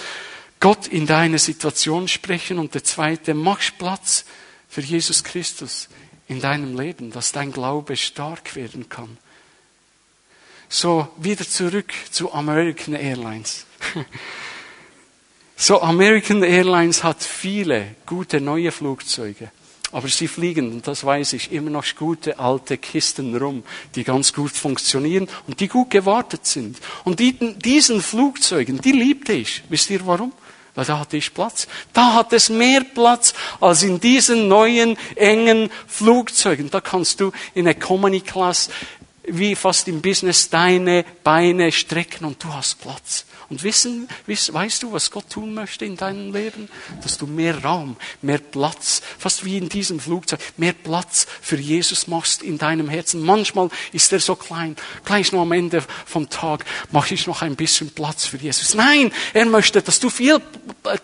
Gott 0.60 0.88
in 0.88 1.06
deine 1.06 1.40
Situation 1.40 2.10
sprechen 2.10 2.60
und 2.60 2.74
der 2.74 2.84
zweite, 2.84 3.34
mach 3.34 3.62
Platz 3.78 4.26
für 4.68 4.82
Jesus 4.82 5.24
Christus 5.24 5.88
in 6.28 6.42
deinem 6.42 6.78
Leben, 6.78 7.12
dass 7.12 7.32
dein 7.32 7.54
Glaube 7.54 7.96
stark 7.96 8.56
werden 8.56 8.90
kann. 8.90 9.18
So, 10.68 11.08
wieder 11.16 11.48
zurück 11.48 11.94
zu 12.12 12.34
American 12.34 12.96
Airlines. 12.96 13.66
So, 15.60 15.82
American 15.82 16.44
Airlines 16.44 17.04
hat 17.04 17.24
viele 17.24 17.96
gute 18.06 18.40
neue 18.40 18.72
Flugzeuge. 18.72 19.52
Aber 19.92 20.08
sie 20.08 20.28
fliegen, 20.28 20.72
und 20.72 20.88
das 20.88 21.04
weiß 21.04 21.34
ich, 21.34 21.52
immer 21.52 21.72
noch 21.72 21.84
gute 21.96 22.38
alte 22.38 22.78
Kisten 22.78 23.36
rum, 23.36 23.64
die 23.96 24.04
ganz 24.04 24.34
gut 24.34 24.52
funktionieren 24.52 25.28
und 25.48 25.60
die 25.60 25.68
gut 25.68 25.90
gewartet 25.90 26.46
sind. 26.46 26.78
Und 27.06 27.20
die, 27.20 27.34
diesen 27.58 28.04
Flugzeugen, 28.04 28.82
die 28.82 28.92
liebte 28.92 29.34
ich. 29.34 29.64
Wisst 29.70 29.90
ihr 29.90 30.06
warum? 30.06 30.32
Weil 30.76 30.86
da 30.86 31.00
hatte 31.00 31.18
ich 31.18 31.34
Platz. 31.34 31.68
Da 31.92 32.14
hat 32.14 32.34
es 32.34 32.50
mehr 32.50 32.82
Platz 32.82 33.34
als 33.60 33.82
in 33.82 34.00
diesen 34.00 34.48
neuen, 34.48 34.96
engen 35.16 35.72
Flugzeugen. 35.88 36.70
Da 36.70 36.82
kannst 36.82 37.20
du 37.20 37.32
in 37.56 37.66
Economy 37.66 38.22
Class 38.22 38.70
wie 39.24 39.56
fast 39.56 39.88
im 39.88 40.04
Business 40.04 40.50
deine 40.50 41.04
Beine 41.24 41.72
strecken 41.72 42.26
und 42.26 42.44
du 42.44 42.54
hast 42.54 42.80
Platz. 42.80 43.26
Und 43.50 43.64
wissen, 43.64 44.10
weißt 44.26 44.84
du, 44.84 44.92
was 44.92 45.10
Gott 45.10 45.30
tun 45.30 45.54
möchte 45.54 45.86
in 45.86 45.96
deinem 45.96 46.34
Leben? 46.34 46.68
Dass 47.02 47.18
du 47.18 47.28
mehr 47.28 47.64
Raum, 47.64 47.96
mehr 48.22 48.40
Platz, 48.40 49.02
fast 49.18 49.46
wie 49.46 49.58
in 49.58 49.70
diesem 49.70 50.02
Flugzeug, 50.02 50.42
mehr 50.58 50.74
Platz 50.74 51.28
für 51.42 51.56
Jesus 51.56 52.08
machst 52.08 52.44
in 52.44 52.58
deinem 52.58 52.90
Herzen. 52.90 53.24
Manchmal 53.24 53.70
ist 53.94 54.12
er 54.12 54.20
so 54.20 54.36
klein. 54.36 54.76
Gleich 55.06 55.32
nur 55.32 55.44
am 55.44 55.54
Ende 55.54 55.82
vom 56.06 56.30
Tag 56.30 56.66
mache 56.92 57.14
ich 57.14 57.26
noch 57.26 57.42
ein 57.42 57.56
bisschen 57.56 57.90
Platz 57.92 58.26
für 58.26 58.38
Jesus. 58.38 58.74
Nein, 58.74 59.14
er 59.34 59.46
möchte, 59.46 59.82
dass 59.82 60.02
du 60.02 60.10
viel, 60.10 60.42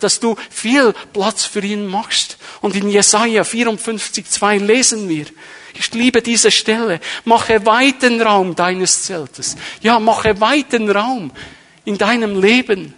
dass 0.02 0.20
du 0.20 0.36
viel 0.50 0.94
Platz 1.14 1.46
für 1.46 1.62
ihn 1.62 1.88
machst. 1.88 2.38
Und 2.60 2.76
in 2.76 2.90
Jesaja 2.90 3.46
54, 3.46 4.26
2 4.26 4.58
lesen 4.58 5.08
wir, 5.08 5.28
ich 5.76 5.94
liebe 5.94 6.22
diese 6.22 6.52
Stelle. 6.52 7.00
Mache 7.24 7.66
weiten 7.66 8.22
Raum 8.22 8.54
deines 8.54 9.04
Zeltes. 9.04 9.56
Ja, 9.82 10.00
mache 10.00 10.40
weiten 10.40 10.92
Raum 10.92 11.32
in 11.86 11.98
deinem 11.98 12.40
Leben. 12.42 12.94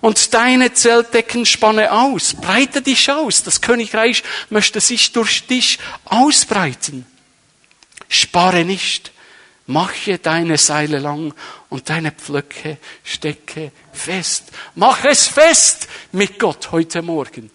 Und 0.00 0.34
deine 0.34 0.72
Zeltdecken 0.72 1.46
spanne 1.46 1.90
aus. 1.90 2.34
Breite 2.34 2.82
dich 2.82 3.10
aus. 3.10 3.42
Das 3.42 3.60
Königreich 3.60 4.22
möchte 4.50 4.80
sich 4.80 5.12
durch 5.12 5.46
dich 5.46 5.78
ausbreiten. 6.04 7.06
Spare 8.08 8.64
nicht. 8.64 9.12
Mache 9.66 10.18
deine 10.18 10.58
Seile 10.58 10.98
lang 10.98 11.34
und 11.70 11.90
deine 11.90 12.12
Pflöcke 12.12 12.78
stecke 13.02 13.72
fest. 13.92 14.52
Mach 14.76 15.04
es 15.04 15.26
fest 15.26 15.88
mit 16.12 16.38
Gott 16.38 16.70
heute 16.70 17.02
Morgen. 17.02 17.50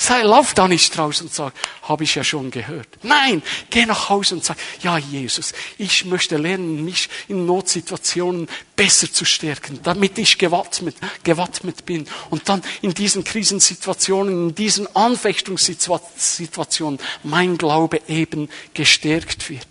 Sei, 0.00 0.22
lauf 0.22 0.54
da 0.54 0.68
nicht 0.68 0.96
raus 0.96 1.20
und 1.22 1.34
sag, 1.34 1.52
habe 1.82 2.04
ich 2.04 2.14
ja 2.14 2.22
schon 2.22 2.52
gehört. 2.52 2.86
Nein, 3.02 3.42
geh 3.68 3.84
nach 3.84 4.08
Hause 4.08 4.36
und 4.36 4.44
sag, 4.44 4.56
ja 4.80 4.96
Jesus, 4.96 5.52
ich 5.76 6.04
möchte 6.04 6.36
lernen, 6.36 6.84
mich 6.84 7.08
in 7.26 7.46
Notsituationen 7.46 8.48
besser 8.76 9.12
zu 9.12 9.24
stärken, 9.24 9.80
damit 9.82 10.16
ich 10.18 10.38
gewappnet, 10.38 10.94
gewappnet 11.24 11.84
bin 11.84 12.06
und 12.30 12.48
dann 12.48 12.62
in 12.80 12.94
diesen 12.94 13.24
Krisensituationen, 13.24 14.50
in 14.50 14.54
diesen 14.54 14.86
Anfechtungssituationen 14.94 17.00
mein 17.24 17.58
Glaube 17.58 18.00
eben 18.06 18.48
gestärkt 18.74 19.50
wird. 19.50 19.66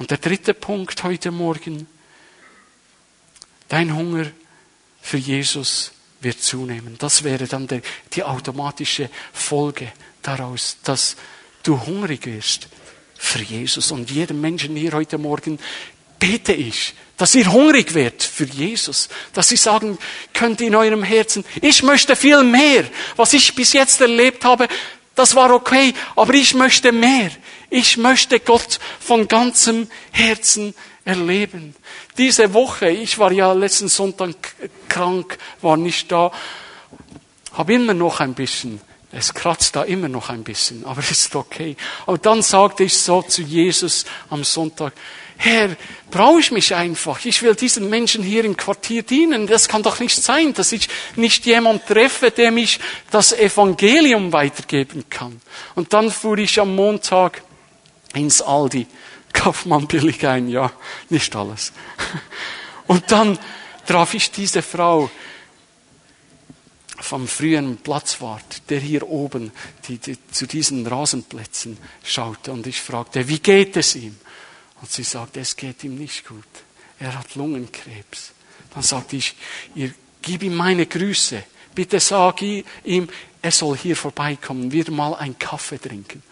Und 0.00 0.10
der 0.10 0.18
dritte 0.18 0.52
Punkt 0.52 1.04
heute 1.04 1.30
Morgen, 1.30 1.86
dein 3.68 3.94
Hunger 3.94 4.26
für 5.00 5.18
Jesus 5.18 5.92
wird 6.22 6.42
zunehmen. 6.42 6.96
Das 6.98 7.24
wäre 7.24 7.46
dann 7.46 7.66
der, 7.66 7.82
die 8.12 8.24
automatische 8.24 9.10
Folge 9.32 9.92
daraus, 10.22 10.78
dass 10.84 11.16
du 11.62 11.80
hungrig 11.86 12.26
wirst 12.26 12.68
für 13.16 13.42
Jesus. 13.42 13.90
Und 13.90 14.10
jedem 14.10 14.40
Menschen 14.40 14.76
hier 14.76 14.92
heute 14.92 15.18
Morgen 15.18 15.58
bete 16.18 16.52
ich, 16.52 16.94
dass 17.16 17.34
ihr 17.34 17.50
hungrig 17.52 17.94
werdet 17.94 18.22
für 18.22 18.44
Jesus, 18.44 19.08
dass 19.32 19.50
ihr 19.50 19.58
sagen 19.58 19.98
könnt 20.32 20.60
in 20.60 20.74
eurem 20.74 21.02
Herzen, 21.02 21.44
ich 21.60 21.82
möchte 21.82 22.16
viel 22.16 22.42
mehr. 22.42 22.84
Was 23.16 23.32
ich 23.32 23.54
bis 23.54 23.72
jetzt 23.72 24.00
erlebt 24.00 24.44
habe, 24.44 24.68
das 25.14 25.34
war 25.34 25.52
okay, 25.52 25.94
aber 26.16 26.34
ich 26.34 26.54
möchte 26.54 26.90
mehr. 26.90 27.30
Ich 27.70 27.96
möchte 27.96 28.40
Gott 28.40 28.80
von 29.00 29.28
ganzem 29.28 29.88
Herzen 30.10 30.74
erleben. 31.04 31.74
Diese 32.18 32.54
Woche, 32.54 32.90
ich 32.90 33.18
war 33.18 33.32
ja 33.32 33.52
letzten 33.52 33.88
Sonntag 33.88 34.36
krank, 34.88 35.38
war 35.60 35.76
nicht 35.76 36.10
da, 36.12 36.30
habe 37.52 37.74
immer 37.74 37.94
noch 37.94 38.20
ein 38.20 38.34
bisschen, 38.34 38.80
es 39.10 39.34
kratzt 39.34 39.76
da 39.76 39.82
immer 39.82 40.08
noch 40.08 40.30
ein 40.30 40.44
bisschen, 40.44 40.84
aber 40.86 41.00
ist 41.00 41.34
okay. 41.34 41.76
Aber 42.06 42.18
dann 42.18 42.42
sagte 42.42 42.84
ich 42.84 42.96
so 42.96 43.22
zu 43.22 43.42
Jesus 43.42 44.04
am 44.30 44.44
Sonntag, 44.44 44.92
Herr, 45.38 45.76
brauche 46.12 46.38
ich 46.38 46.52
mich 46.52 46.72
einfach. 46.72 47.24
Ich 47.24 47.42
will 47.42 47.56
diesen 47.56 47.90
Menschen 47.90 48.22
hier 48.22 48.44
im 48.44 48.56
Quartier 48.56 49.02
dienen. 49.02 49.48
Das 49.48 49.66
kann 49.66 49.82
doch 49.82 49.98
nicht 49.98 50.22
sein, 50.22 50.54
dass 50.54 50.70
ich 50.70 50.88
nicht 51.16 51.46
jemand 51.46 51.84
treffe, 51.86 52.30
der 52.30 52.52
mich 52.52 52.78
das 53.10 53.32
Evangelium 53.32 54.32
weitergeben 54.32 55.04
kann. 55.10 55.40
Und 55.74 55.94
dann 55.94 56.12
fuhr 56.12 56.38
ich 56.38 56.60
am 56.60 56.76
Montag 56.76 57.42
ins 58.14 58.40
Aldi 58.40 58.86
Kauf 59.32 59.66
man 59.66 59.86
billig 59.86 60.26
ein, 60.26 60.48
ja, 60.48 60.72
nicht 61.08 61.34
alles. 61.34 61.72
Und 62.86 63.10
dann 63.10 63.38
traf 63.86 64.14
ich 64.14 64.30
diese 64.30 64.62
Frau 64.62 65.10
vom 67.00 67.26
frühen 67.26 67.78
Platzwart, 67.78 68.62
der 68.70 68.78
hier 68.78 69.08
oben 69.08 69.50
die, 69.88 69.98
die, 69.98 70.16
zu 70.30 70.46
diesen 70.46 70.86
Rasenplätzen 70.86 71.76
schaute. 72.04 72.52
Und 72.52 72.66
ich 72.66 72.80
fragte, 72.80 73.26
wie 73.28 73.40
geht 73.40 73.76
es 73.76 73.96
ihm? 73.96 74.16
Und 74.80 74.90
sie 74.90 75.02
sagte, 75.02 75.40
es 75.40 75.56
geht 75.56 75.82
ihm 75.84 75.96
nicht 75.96 76.26
gut. 76.26 76.44
Er 76.98 77.18
hat 77.18 77.34
Lungenkrebs. 77.34 78.32
Dann 78.72 78.82
sagte 78.82 79.16
ich, 79.16 79.34
ihr, 79.74 79.92
gib 80.22 80.42
ihm 80.42 80.54
meine 80.54 80.86
Grüße. 80.86 81.42
Bitte 81.74 81.98
sag 81.98 82.42
ihm, 82.42 83.08
er 83.40 83.50
soll 83.50 83.76
hier 83.76 83.96
vorbeikommen, 83.96 84.70
wir 84.70 84.90
mal 84.90 85.14
einen 85.14 85.38
Kaffee 85.38 85.78
trinken. 85.78 86.22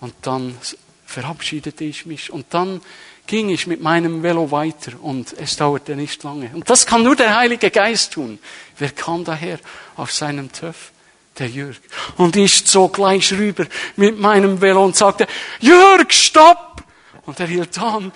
Und 0.00 0.14
dann 0.22 0.56
verabschiedete 1.06 1.84
ich 1.84 2.04
mich 2.04 2.30
und 2.30 2.46
dann 2.50 2.82
ging 3.26 3.48
ich 3.48 3.66
mit 3.66 3.80
meinem 3.80 4.22
Velo 4.22 4.50
weiter 4.50 4.92
und 5.00 5.32
es 5.38 5.56
dauerte 5.56 5.96
nicht 5.96 6.22
lange. 6.22 6.50
Und 6.54 6.68
das 6.70 6.86
kann 6.86 7.02
nur 7.02 7.16
der 7.16 7.36
Heilige 7.36 7.70
Geist 7.70 8.12
tun. 8.12 8.38
Wer 8.78 8.90
kam 8.90 9.24
daher 9.24 9.58
auf 9.96 10.12
seinem 10.12 10.52
Töff? 10.52 10.92
Der 11.38 11.48
Jürg. 11.48 11.76
Und 12.16 12.34
ich 12.34 12.64
zog 12.66 12.94
gleich 12.94 13.30
rüber 13.32 13.66
mit 13.96 14.18
meinem 14.18 14.60
Velo 14.60 14.84
und 14.84 14.96
sagte, 14.96 15.26
Jürg, 15.60 16.12
stopp! 16.12 16.82
Und 17.26 17.38
er 17.40 17.46
hielt 17.46 17.78
an 17.78 18.10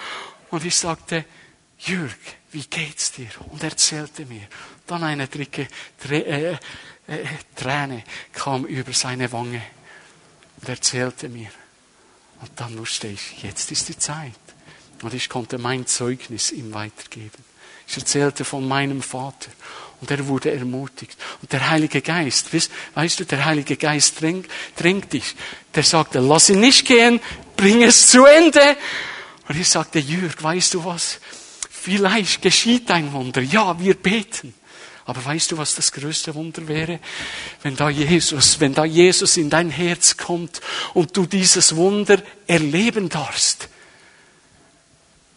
und 0.50 0.64
ich 0.64 0.74
sagte, 0.74 1.26
Jürg, 1.80 2.16
wie 2.52 2.64
geht's 2.64 3.12
dir? 3.12 3.28
Und 3.50 3.62
er 3.62 3.70
erzählte 3.70 4.24
mir. 4.24 4.42
Dann 4.86 5.04
eine 5.04 5.26
dicke 5.26 5.68
äh, 6.08 6.52
äh, 6.52 6.56
Träne 7.54 8.04
kam 8.32 8.64
über 8.64 8.92
seine 8.92 9.30
Wange 9.32 9.62
und 10.60 10.68
erzählte 10.68 11.28
mir, 11.28 11.48
und 12.40 12.50
dann 12.56 12.78
wusste 12.78 13.08
ich, 13.08 13.42
jetzt 13.42 13.70
ist 13.70 13.88
die 13.88 13.98
Zeit. 13.98 14.32
Und 15.02 15.14
ich 15.14 15.28
konnte 15.28 15.58
mein 15.58 15.86
Zeugnis 15.86 16.52
ihm 16.52 16.74
weitergeben. 16.74 17.44
Ich 17.86 17.96
erzählte 17.96 18.44
von 18.44 18.66
meinem 18.68 19.02
Vater 19.02 19.50
und 20.00 20.10
er 20.10 20.26
wurde 20.26 20.52
ermutigt. 20.52 21.16
Und 21.42 21.52
der 21.52 21.68
Heilige 21.68 22.00
Geist, 22.02 22.54
weißt, 22.54 22.70
weißt 22.94 23.20
du, 23.20 23.24
der 23.24 23.44
Heilige 23.44 23.76
Geist 23.76 24.20
drängt, 24.20 24.48
drängt 24.76 25.12
dich. 25.12 25.34
Der 25.74 25.82
sagte, 25.82 26.20
lass 26.20 26.50
ihn 26.50 26.60
nicht 26.60 26.86
gehen, 26.86 27.20
bring 27.56 27.82
es 27.82 28.08
zu 28.08 28.24
Ende. 28.24 28.76
Und 29.48 29.58
ich 29.58 29.68
sagte, 29.68 29.98
Jürg, 29.98 30.42
weißt 30.42 30.74
du 30.74 30.84
was? 30.84 31.18
Vielleicht 31.68 32.42
geschieht 32.42 32.90
ein 32.90 33.12
Wunder. 33.12 33.40
Ja, 33.40 33.78
wir 33.80 33.94
beten. 33.94 34.54
Aber 35.04 35.24
weißt 35.24 35.52
du, 35.52 35.58
was 35.58 35.74
das 35.74 35.92
größte 35.92 36.34
Wunder 36.34 36.68
wäre? 36.68 37.00
Wenn 37.62 37.76
da 37.76 37.88
Jesus, 37.90 38.60
wenn 38.60 38.74
da 38.74 38.84
Jesus 38.84 39.36
in 39.36 39.50
dein 39.50 39.70
Herz 39.70 40.16
kommt 40.16 40.60
und 40.94 41.16
du 41.16 41.26
dieses 41.26 41.76
Wunder 41.76 42.22
erleben 42.46 43.08
darfst. 43.08 43.68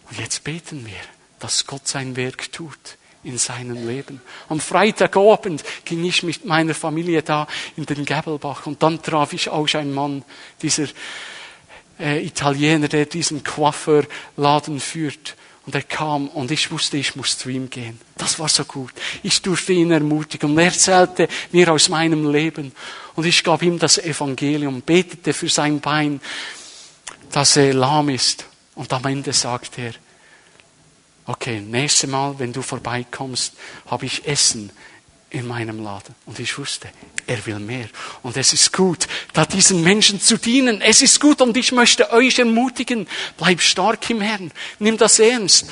Und 0.10 0.20
jetzt 0.20 0.44
beten 0.44 0.86
wir, 0.86 1.02
dass 1.40 1.66
Gott 1.66 1.88
sein 1.88 2.16
Werk 2.16 2.52
tut 2.52 2.98
in 3.24 3.38
seinem 3.38 3.88
Leben. 3.88 4.22
Am 4.50 4.60
Freitagabend 4.60 5.64
ging 5.86 6.04
ich 6.04 6.24
mit 6.24 6.46
meiner 6.46 6.74
Familie 6.74 7.24
da 7.24 7.48
in 7.76 7.86
den 7.86 8.06
Gäbelbach 8.06 8.66
und 8.66 8.84
dann 8.84 9.02
traf 9.02 9.34
ich 9.34 9.50
auch 9.50 9.74
einen 9.74 9.94
Mann, 9.94 10.24
dieser 10.62 10.88
äh, 12.00 12.26
Italiener, 12.26 12.88
der 12.88 13.06
diesen 13.06 13.44
Coiffeurladen 13.44 14.80
führt. 14.80 15.36
Und 15.66 15.76
er 15.76 15.84
kam 15.84 16.28
und 16.28 16.52
ich 16.52 16.72
wusste, 16.72 16.98
ich 16.98 17.16
muss 17.16 17.38
zu 17.38 17.50
ihm 17.50 17.70
gehen. 17.70 18.00
Das 18.18 18.38
war 18.38 18.50
so 18.50 18.66
gut. 18.66 18.92
Ich 19.24 19.42
durfte 19.42 19.72
ihn 19.72 19.92
ermutigen 19.92 20.52
und 20.52 20.58
er 20.58 20.66
erzählte 20.66 21.30
mir 21.52 21.72
aus 21.72 21.88
meinem 21.88 22.30
Leben. 22.30 22.74
Und 23.16 23.26
ich 23.26 23.44
gab 23.44 23.62
ihm 23.62 23.80
das 23.80 23.98
Evangelium, 23.98 24.82
betete 24.82 25.34
für 25.34 25.48
sein 25.48 25.80
Bein, 25.80 26.20
dass 27.32 27.56
er 27.56 27.74
lahm 27.74 28.10
ist. 28.10 28.46
Und 28.76 28.92
am 28.92 29.06
Ende 29.06 29.32
sagte 29.32 29.82
er, 29.82 29.94
okay, 31.28 31.62
nächstes 31.62 32.10
Mal, 32.10 32.38
wenn 32.40 32.52
du 32.52 32.62
vorbeikommst, 32.62 33.54
habe 33.88 34.06
ich 34.06 34.28
Essen 34.28 34.70
in 35.34 35.48
meinem 35.48 35.84
Laden. 35.84 36.14
Und 36.28 36.40
ich 36.40 36.58
wusste, 36.58 36.88
er 37.26 37.44
will 37.46 37.60
mehr. 37.60 37.88
Und 38.22 38.38
es 38.38 38.54
ist 38.54 38.72
gut, 38.72 39.08
da 39.34 39.46
diesen 39.46 39.84
Menschen 39.84 40.22
zu 40.22 40.38
dienen. 40.38 40.80
Es 40.80 41.02
ist 41.02 41.20
gut 41.20 41.42
und 41.42 41.58
ich 41.58 41.72
möchte 41.72 42.12
euch 42.12 42.38
ermutigen, 42.38 43.08
bleib 43.36 43.60
stark 43.60 44.10
im 44.12 44.22
Herrn. 44.22 44.52
Nimm 44.80 44.96
das 44.96 45.20
ernst. 45.20 45.66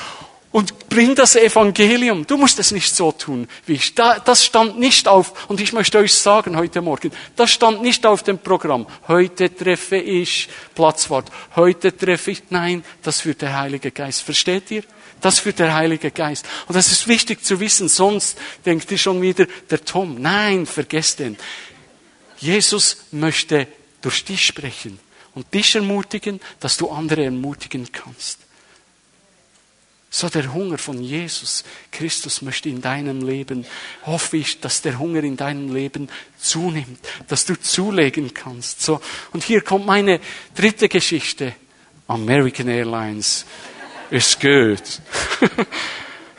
Und 0.51 0.89
bring 0.89 1.16
das 1.16 1.38
Evangelium. 1.38 2.28
Du 2.28 2.36
musst 2.36 2.59
es 2.59 2.72
nicht 2.72 2.93
so 2.93 3.14
tun 3.14 3.47
wie 3.66 3.74
ich. 3.74 3.95
das 3.95 4.43
stand 4.43 4.78
nicht 4.78 5.07
auf, 5.07 5.47
und 5.47 5.62
ich 5.62 5.72
möchte 5.72 5.97
euch 5.99 6.14
sagen 6.14 6.57
heute 6.57 6.82
Morgen, 6.82 7.12
das 7.38 7.51
stand 7.51 7.82
nicht 7.82 8.05
auf 8.05 8.24
dem 8.24 8.39
Programm. 8.39 8.86
Heute 9.07 9.55
treffe 9.55 9.95
ich 9.95 10.49
Platzwart. 10.76 11.32
Heute 11.55 11.95
treffe 11.95 12.32
ich, 12.32 12.43
nein, 12.49 12.84
das 13.01 13.22
führt 13.22 13.43
der 13.43 13.57
Heilige 13.57 13.91
Geist. 13.91 14.24
Versteht 14.24 14.72
ihr? 14.72 14.84
Das 15.22 15.39
führt 15.39 15.59
der 15.59 15.74
Heilige 15.74 16.11
Geist. 16.11 16.45
Und 16.67 16.76
das 16.76 16.91
ist 16.91 17.07
wichtig 17.07 17.43
zu 17.43 17.59
wissen, 17.59 17.88
sonst 17.88 18.38
denkt 18.65 18.91
ihr 18.91 18.97
schon 18.97 19.22
wieder, 19.22 19.45
der 19.69 19.86
Tom. 19.86 20.19
Nein, 20.19 20.65
vergesst 20.65 21.19
den. 21.19 21.38
Jesus 22.39 23.05
möchte 23.11 23.67
durch 24.01 24.26
dich 24.26 24.45
sprechen 24.45 24.99
und 25.36 25.53
dich 25.53 25.76
ermutigen, 25.76 26.41
dass 26.59 26.78
du 26.78 26.89
andere 26.89 27.24
ermutigen 27.24 27.91
kannst. 27.91 28.39
So 30.13 30.28
der 30.28 30.53
Hunger 30.53 30.78
von 30.78 31.01
Jesus 31.01 31.63
Christus 31.89 32.41
möchte 32.41 32.67
in 32.67 32.82
deinem 32.82 33.26
Leben, 33.26 33.65
hoffe 34.05 34.36
ich, 34.38 34.59
dass 34.59 34.82
der 34.82 34.99
Hunger 34.99 35.24
in 35.24 35.38
deinem 35.38 35.74
Leben 35.74 36.09
zunimmt, 36.38 36.99
dass 37.30 37.45
du 37.45 37.57
zulegen 37.57 38.34
kannst. 38.34 38.82
So. 38.82 38.99
Und 39.32 39.43
hier 39.45 39.61
kommt 39.61 39.86
meine 39.86 40.19
dritte 40.53 40.89
Geschichte. 40.89 41.55
American 42.07 42.67
Airlines 42.67 43.45
ist 44.12 44.39
gut. 44.39 45.01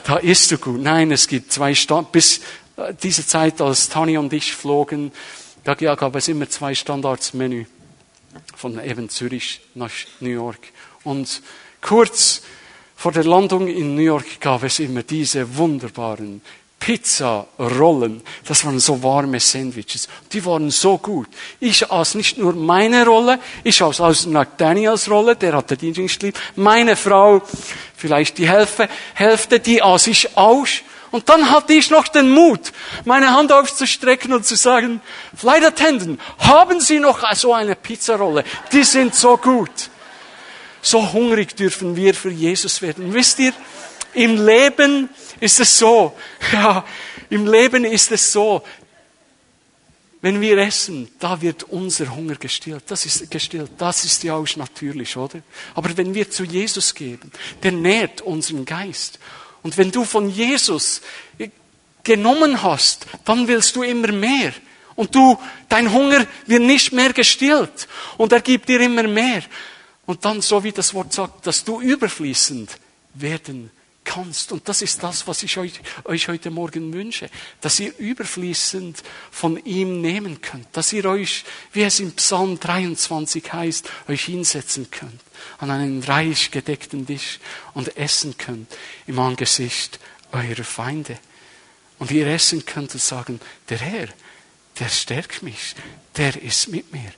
da 0.04 0.18
isst 0.18 0.50
du 0.50 0.58
gut. 0.58 0.80
Nein, 0.80 1.10
es 1.10 1.26
gibt 1.26 1.52
zwei 1.52 1.74
Stand 1.74 2.12
bis 2.12 2.40
äh, 2.76 2.94
diese 3.02 3.26
Zeit, 3.26 3.60
als 3.60 3.88
Tani 3.88 4.18
und 4.18 4.32
ich 4.32 4.54
flogen, 4.54 5.10
da 5.64 5.74
gab 5.74 6.14
es 6.16 6.28
immer 6.28 6.48
zwei 6.48 6.74
Standardsmenü 6.74 7.64
von 8.56 8.82
eben 8.84 9.08
Zürich 9.08 9.60
nach 9.74 9.92
New 10.20 10.30
York. 10.30 10.58
Und 11.04 11.42
kurz 11.80 12.42
vor 12.96 13.12
der 13.12 13.24
Landung 13.24 13.68
in 13.68 13.94
New 13.94 14.02
York 14.02 14.40
gab 14.40 14.62
es 14.64 14.78
immer 14.78 15.02
diese 15.02 15.56
wunderbaren 15.56 16.40
Pizza-Rollen. 16.84 18.22
Das 18.44 18.64
waren 18.64 18.80
so 18.80 19.00
warme 19.04 19.38
Sandwiches. 19.38 20.08
Die 20.32 20.44
waren 20.44 20.68
so 20.72 20.98
gut. 20.98 21.28
Ich 21.60 21.88
aß 21.88 22.16
nicht 22.16 22.38
nur 22.38 22.54
meine 22.54 23.06
Rolle, 23.06 23.38
ich 23.62 23.80
aß 23.80 24.00
aus 24.00 24.28
Daniels 24.56 25.08
Rolle, 25.08 25.36
der 25.36 25.52
hatte 25.52 25.76
die 25.76 25.92
nicht 25.92 26.20
lieb. 26.24 26.36
Meine 26.56 26.96
Frau, 26.96 27.40
vielleicht 27.96 28.36
die 28.38 28.48
Hälfte, 28.48 28.88
Hälfte, 29.14 29.60
die 29.60 29.80
aß 29.80 30.08
ich 30.08 30.36
aus. 30.36 30.70
Und 31.12 31.28
dann 31.28 31.50
hatte 31.50 31.72
ich 31.72 31.88
noch 31.90 32.08
den 32.08 32.30
Mut, 32.30 32.72
meine 33.04 33.32
Hand 33.32 33.52
aufzustrecken 33.52 34.32
und 34.32 34.44
zu 34.44 34.56
sagen, 34.56 35.00
Flight 35.36 35.64
Attendant, 35.64 36.20
haben 36.38 36.80
Sie 36.80 36.98
noch 36.98 37.22
so 37.34 37.52
eine 37.52 37.76
Pizzarolle? 37.76 38.42
Die 38.72 38.82
sind 38.82 39.14
so 39.14 39.36
gut. 39.36 39.70
So 40.80 41.12
hungrig 41.12 41.54
dürfen 41.54 41.94
wir 41.94 42.12
für 42.12 42.30
Jesus 42.30 42.82
werden. 42.82 43.14
Wisst 43.14 43.38
ihr, 43.38 43.52
im 44.14 44.44
Leben 44.44 45.08
ist 45.42 45.58
es 45.58 45.76
so, 45.76 46.16
ja, 46.52 46.84
im 47.28 47.46
Leben 47.46 47.84
ist 47.84 48.12
es 48.12 48.32
so, 48.32 48.62
wenn 50.20 50.40
wir 50.40 50.56
essen, 50.58 51.10
da 51.18 51.40
wird 51.42 51.64
unser 51.64 52.14
Hunger 52.14 52.36
gestillt. 52.36 52.84
Das 52.86 53.04
ist 53.06 53.28
gestillt. 53.28 53.72
Das 53.76 54.04
ist 54.04 54.22
ja 54.22 54.34
auch 54.34 54.46
natürlich, 54.56 55.16
oder? 55.16 55.42
Aber 55.74 55.96
wenn 55.96 56.14
wir 56.14 56.30
zu 56.30 56.44
Jesus 56.44 56.94
geben, 56.94 57.32
der 57.64 57.72
nährt 57.72 58.20
unseren 58.20 58.64
Geist. 58.64 59.18
Und 59.64 59.76
wenn 59.78 59.90
du 59.90 60.04
von 60.04 60.30
Jesus 60.30 61.00
genommen 62.04 62.62
hast, 62.62 63.06
dann 63.24 63.48
willst 63.48 63.74
du 63.74 63.82
immer 63.82 64.12
mehr. 64.12 64.52
Und 64.94 65.12
du, 65.12 65.36
dein 65.68 65.92
Hunger 65.92 66.24
wird 66.46 66.62
nicht 66.62 66.92
mehr 66.92 67.12
gestillt. 67.12 67.88
Und 68.16 68.32
er 68.32 68.42
gibt 68.42 68.68
dir 68.68 68.80
immer 68.80 69.08
mehr. 69.08 69.42
Und 70.06 70.24
dann, 70.24 70.40
so 70.40 70.62
wie 70.62 70.72
das 70.72 70.94
Wort 70.94 71.12
sagt, 71.12 71.48
dass 71.48 71.64
du 71.64 71.80
überfließend 71.80 72.70
werden 73.14 73.72
kannst. 74.14 74.52
Und 74.52 74.68
das 74.68 74.82
ist 74.82 75.02
das, 75.02 75.26
was 75.26 75.42
ich 75.42 75.58
euch, 75.58 75.80
euch 76.04 76.28
heute 76.28 76.50
Morgen 76.50 76.92
wünsche, 76.92 77.30
dass 77.60 77.80
ihr 77.80 77.96
überfließend 77.98 79.02
von 79.30 79.62
ihm 79.64 80.00
nehmen 80.00 80.40
könnt, 80.40 80.66
dass 80.72 80.92
ihr 80.92 81.04
euch, 81.06 81.44
wie 81.72 81.82
es 81.82 82.00
im 82.00 82.12
Psalm 82.12 82.58
23 82.58 83.52
heißt, 83.52 83.88
euch 84.08 84.24
hinsetzen 84.24 84.90
könnt 84.90 85.20
an 85.58 85.70
einen 85.70 86.02
reich 86.02 86.50
gedeckten 86.50 87.06
Tisch 87.06 87.40
und 87.74 87.96
essen 87.96 88.36
könnt 88.38 88.72
im 89.06 89.18
Angesicht 89.18 89.98
eurer 90.32 90.64
Feinde. 90.64 91.18
Und 91.98 92.10
ihr 92.10 92.26
essen 92.26 92.64
könnt 92.64 92.92
und 92.94 93.00
sagen, 93.00 93.40
der 93.68 93.78
Herr, 93.78 94.08
der 94.78 94.88
stärkt 94.88 95.42
mich, 95.42 95.74
der 96.16 96.40
ist 96.40 96.68
mit 96.68 96.92
mir. 96.92 97.12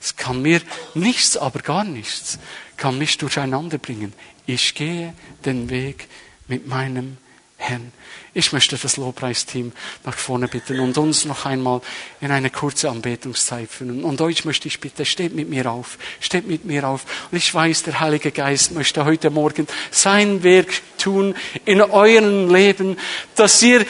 Es 0.00 0.16
kann 0.16 0.40
mir 0.40 0.62
nichts, 0.94 1.36
aber 1.36 1.60
gar 1.60 1.84
nichts, 1.84 2.38
kann 2.76 2.98
mich 2.98 3.18
durcheinander 3.18 3.78
bringen. 3.78 4.14
Ich 4.46 4.74
gehe 4.74 5.12
den 5.44 5.68
Weg 5.68 6.08
mit 6.50 6.66
meinem 6.66 7.16
Herrn. 7.56 7.92
Ich 8.34 8.52
möchte 8.52 8.76
das 8.76 8.96
Lobpreisteam 8.96 9.72
nach 10.04 10.16
vorne 10.16 10.48
bitten 10.48 10.80
und 10.80 10.98
uns 10.98 11.24
noch 11.24 11.46
einmal 11.46 11.80
in 12.20 12.30
eine 12.30 12.50
kurze 12.50 12.90
Anbetungszeit 12.90 13.70
führen. 13.70 14.02
Und 14.04 14.20
euch 14.20 14.44
möchte 14.44 14.66
ich 14.66 14.80
bitten, 14.80 15.04
steht 15.04 15.34
mit 15.34 15.48
mir 15.48 15.70
auf, 15.70 15.98
steht 16.20 16.46
mit 16.46 16.64
mir 16.64 16.86
auf. 16.88 17.04
Und 17.30 17.38
ich 17.38 17.52
weiß, 17.52 17.84
der 17.84 18.00
Heilige 18.00 18.32
Geist 18.32 18.72
möchte 18.72 19.04
heute 19.04 19.30
Morgen 19.30 19.66
sein 19.90 20.42
Werk 20.42 20.72
tun 20.98 21.34
in 21.64 21.80
eurem 21.80 22.52
Leben, 22.52 22.98
dass 23.36 23.62
ihr 23.62 23.86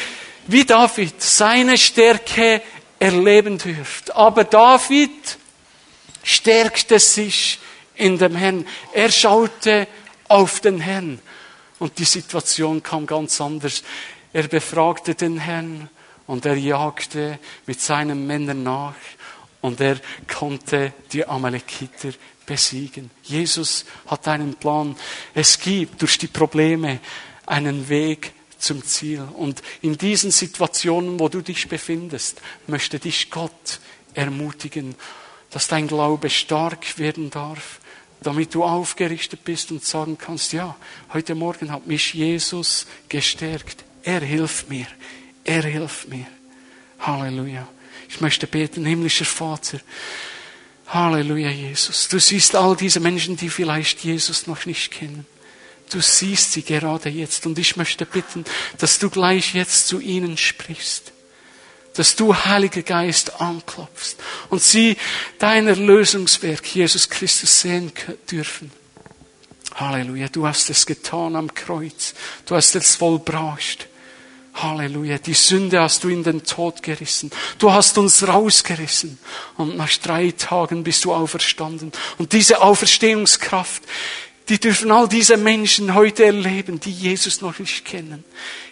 wie 0.47 0.65
David 0.65 1.23
seine 1.23 1.79
Stärke 1.79 2.63
erleben 2.99 3.57
dürft. 3.57 4.15
Aber 4.15 4.45
David 4.45 5.39
stärkte 6.23 6.99
sich 6.99 7.59
in 7.95 8.19
dem 8.19 8.35
Herrn. 8.37 8.67
Er 8.93 9.11
schaute 9.11 9.87
auf 10.29 10.61
den 10.61 10.81
Herrn. 10.81 11.21
Und 11.81 11.99
die 11.99 12.05
Situation 12.05 12.83
kam 12.83 13.07
ganz 13.07 13.41
anders. 13.41 13.83
Er 14.33 14.47
befragte 14.47 15.16
den 15.16 15.39
Herrn 15.39 15.89
und 16.26 16.47
er 16.47 16.57
jagte 16.57 17.41
mit 17.66 17.81
seinen 17.81 18.26
Männern 18.26 18.62
nach 18.62 18.95
und 19.62 19.81
er 19.81 19.99
konnte 20.33 20.93
die 21.12 21.26
Amalekiter 21.26 22.11
besiegen. 22.47 23.11
Jesus 23.24 23.87
hat 24.07 24.28
einen 24.28 24.55
Plan. 24.55 24.95
Es 25.35 25.59
gibt 25.59 26.01
durch 26.03 26.18
die 26.18 26.28
Probleme 26.28 27.01
einen 27.47 27.89
Weg 27.89 28.33
zum 28.59 28.85
Ziel. 28.85 29.26
Und 29.35 29.62
in 29.81 29.97
diesen 29.97 30.31
Situationen, 30.31 31.18
wo 31.18 31.28
du 31.28 31.41
dich 31.41 31.68
befindest, 31.68 32.41
möchte 32.66 32.99
dich 32.99 33.31
Gott 33.31 33.81
ermutigen, 34.14 34.95
dass 35.51 35.66
dein 35.66 35.89
Glaube 35.89 36.31
stark 36.31 36.99
werden 36.99 37.31
darf 37.31 37.81
damit 38.23 38.55
du 38.55 38.64
aufgerichtet 38.64 39.45
bist 39.45 39.71
und 39.71 39.85
sagen 39.85 40.18
kannst, 40.18 40.53
ja, 40.53 40.77
heute 41.12 41.35
Morgen 41.35 41.73
hat 41.73 41.87
mich 41.87 42.14
Jesus 42.14 42.87
gestärkt. 43.09 43.85
Er 44.03 44.21
hilft 44.21 44.68
mir. 44.68 44.87
Er 45.45 45.62
hilft 45.62 46.09
mir. 46.09 46.27
Halleluja. 47.01 47.66
Ich 48.09 48.21
möchte 48.21 48.47
beten, 48.47 48.85
himmlischer 48.85 49.25
Vater. 49.25 49.81
Halleluja, 50.89 51.51
Jesus. 51.51 52.09
Du 52.09 52.18
siehst 52.18 52.55
all 52.57 52.77
diese 52.77 53.01
Menschen, 53.01 53.37
die 53.37 53.49
vielleicht 53.49 54.05
Jesus 54.05 54.47
noch 54.47 54.66
nicht 54.66 54.91
kennen. 54.91 55.27
Du 55.91 56.01
siehst 56.01 56.53
sie 56.53 56.62
gerade 56.62 57.09
jetzt 57.09 57.47
und 57.47 57.59
ich 57.59 57.77
möchte 57.77 58.07
bitten, 58.07 58.45
dass 58.79 58.99
du 58.99 59.11
gleich 59.11 59.55
jetzt 59.55 59.89
zu 59.89 60.01
ihnen 60.01 60.37
sprichst 60.37 61.12
dass 61.95 62.16
du, 62.16 62.34
Heiliger 62.34 62.82
Geist, 62.82 63.41
anklopfst 63.41 64.16
und 64.49 64.62
sie 64.62 64.97
dein 65.38 65.66
Erlösungswerk, 65.66 66.66
Jesus 66.74 67.09
Christus, 67.09 67.61
sehen 67.61 67.93
dürfen. 68.30 68.70
Halleluja, 69.74 70.28
du 70.28 70.47
hast 70.47 70.68
es 70.70 70.84
getan 70.84 71.36
am 71.36 71.53
Kreuz. 71.55 72.14
Du 72.47 72.55
hast 72.55 72.74
es 72.74 72.97
vollbracht. 72.97 73.86
Halleluja, 74.55 75.18
die 75.18 75.34
Sünde 75.34 75.80
hast 75.80 76.05
du 76.05 76.09
in 76.09 76.22
den 76.22 76.45
Tod 76.45 76.82
gerissen. 76.82 77.30
Du 77.59 77.72
hast 77.72 77.97
uns 77.99 78.26
rausgerissen. 78.26 79.18
Und 79.57 79.76
nach 79.76 79.91
drei 79.99 80.32
Tagen 80.32 80.84
bist 80.84 81.05
du 81.05 81.14
auferstanden. 81.14 81.93
Und 82.18 82.32
diese 82.32 82.61
Auferstehungskraft, 82.61 83.82
die 84.51 84.59
dürfen 84.59 84.90
all 84.90 85.09
diese 85.09 85.36
Menschen 85.36 85.94
heute 85.94 86.24
erleben, 86.24 86.80
die 86.80 86.90
Jesus 86.90 87.40
noch 87.40 87.57
nicht 87.61 87.84
kennen. 87.84 88.24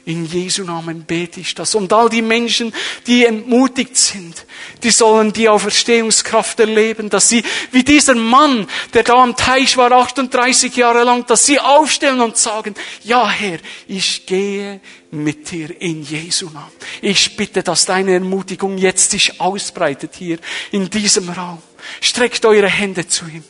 In 0.05 0.27
Jesu 0.27 0.65
Namen 0.65 1.05
bete 1.05 1.39
ich 1.39 1.55
das. 1.55 1.77
Und 1.77 1.93
all 1.93 2.09
die 2.09 2.21
Menschen, 2.21 2.75
die 3.07 3.25
entmutigt 3.25 3.97
sind, 3.97 4.45
die 4.83 4.91
sollen 4.91 5.33
die 5.33 5.49
Auferstehungskraft 5.49 6.59
erleben, 6.59 7.11
dass 7.11 7.29
sie, 7.29 7.45
wie 7.71 7.85
dieser 7.85 8.17
Mann, 8.17 8.67
der 8.93 9.05
da 9.05 9.23
am 9.23 9.37
Teich 9.37 9.77
war, 9.77 9.93
38 9.93 10.75
Jahre 10.75 11.05
lang, 11.05 11.25
dass 11.27 11.47
sie 11.47 11.61
aufstellen 11.61 12.23
und 12.23 12.37
sagen, 12.37 12.75
ja 13.05 13.29
Herr, 13.31 13.61
ich 13.87 14.27
gehe 14.27 14.81
mit 15.13 15.49
dir 15.53 15.81
in 15.81 16.03
Jesu 16.03 16.47
Namen. 16.47 16.73
Ich 17.03 17.37
bitte, 17.37 17.63
dass 17.63 17.85
deine 17.85 18.15
Ermutigung 18.15 18.79
jetzt 18.79 19.13
sich 19.13 19.41
ausbreitet 19.41 20.17
hier 20.17 20.39
in 20.73 20.91
diesem 20.91 21.29
Raum. 21.29 21.63
Streckt 22.01 22.45
eure 22.45 22.69
Hände 22.69 23.07
zu 23.07 23.27
ihm. 23.27 23.45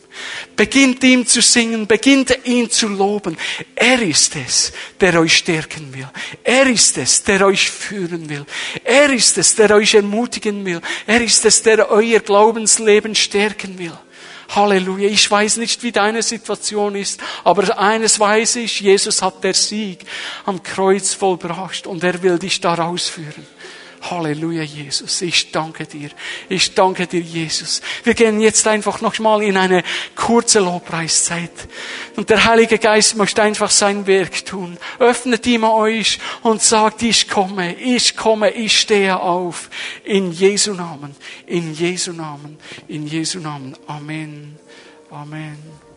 Beginnt 0.56 1.04
ihm 1.04 1.26
zu 1.26 1.40
singen, 1.40 1.86
beginnt 1.86 2.36
ihn 2.44 2.70
zu 2.70 2.88
loben. 2.88 3.36
Er 3.74 4.02
ist 4.02 4.34
es, 4.36 4.72
der 5.00 5.20
euch 5.20 5.38
stärken 5.38 5.94
will. 5.94 6.08
Er 6.42 6.66
ist 6.66 6.98
es, 6.98 7.22
der 7.22 7.46
euch 7.46 7.70
führen 7.70 8.28
will. 8.28 8.44
Er 8.84 9.12
ist 9.12 9.38
es, 9.38 9.54
der 9.54 9.74
euch 9.74 9.94
ermutigen 9.94 10.64
will. 10.64 10.80
Er 11.06 11.20
ist 11.22 11.44
es, 11.44 11.62
der 11.62 11.90
euer 11.90 12.20
Glaubensleben 12.20 13.14
stärken 13.14 13.78
will. 13.78 13.96
Halleluja. 14.48 15.08
Ich 15.08 15.30
weiß 15.30 15.58
nicht, 15.58 15.82
wie 15.82 15.92
deine 15.92 16.22
Situation 16.22 16.94
ist, 16.94 17.20
aber 17.44 17.78
eines 17.78 18.18
weiß 18.18 18.56
ich, 18.56 18.80
Jesus 18.80 19.20
hat 19.20 19.44
der 19.44 19.54
Sieg 19.54 20.04
am 20.46 20.62
Kreuz 20.62 21.14
vollbracht 21.14 21.86
und 21.86 22.02
er 22.02 22.22
will 22.22 22.38
dich 22.38 22.60
da 22.60 22.74
rausführen. 22.74 23.46
Halleluja, 24.00 24.62
Jesus. 24.62 25.22
Ich 25.22 25.50
danke 25.50 25.86
dir. 25.86 26.10
Ich 26.48 26.74
danke 26.74 27.06
dir, 27.06 27.20
Jesus. 27.20 27.82
Wir 28.04 28.14
gehen 28.14 28.40
jetzt 28.40 28.66
einfach 28.66 29.00
nochmal 29.00 29.42
in 29.42 29.56
eine 29.56 29.82
kurze 30.14 30.60
Lobpreiszeit. 30.60 31.50
Und 32.16 32.30
der 32.30 32.44
Heilige 32.44 32.78
Geist 32.78 33.16
möchte 33.16 33.42
einfach 33.42 33.70
sein 33.70 34.06
Werk 34.06 34.44
tun. 34.44 34.78
Öffnet 34.98 35.46
ihm 35.46 35.64
euch 35.64 36.18
und 36.42 36.62
sagt, 36.62 37.02
ich 37.02 37.28
komme, 37.28 37.74
ich 37.74 38.16
komme, 38.16 38.50
ich 38.50 38.78
stehe 38.78 39.20
auf. 39.20 39.70
In 40.04 40.32
Jesu 40.32 40.74
Namen, 40.74 41.14
in 41.46 41.74
Jesu 41.74 42.12
Namen, 42.12 42.58
in 42.86 43.06
Jesu 43.06 43.40
Namen. 43.40 43.76
Amen. 43.86 44.58
Amen. 45.10 45.87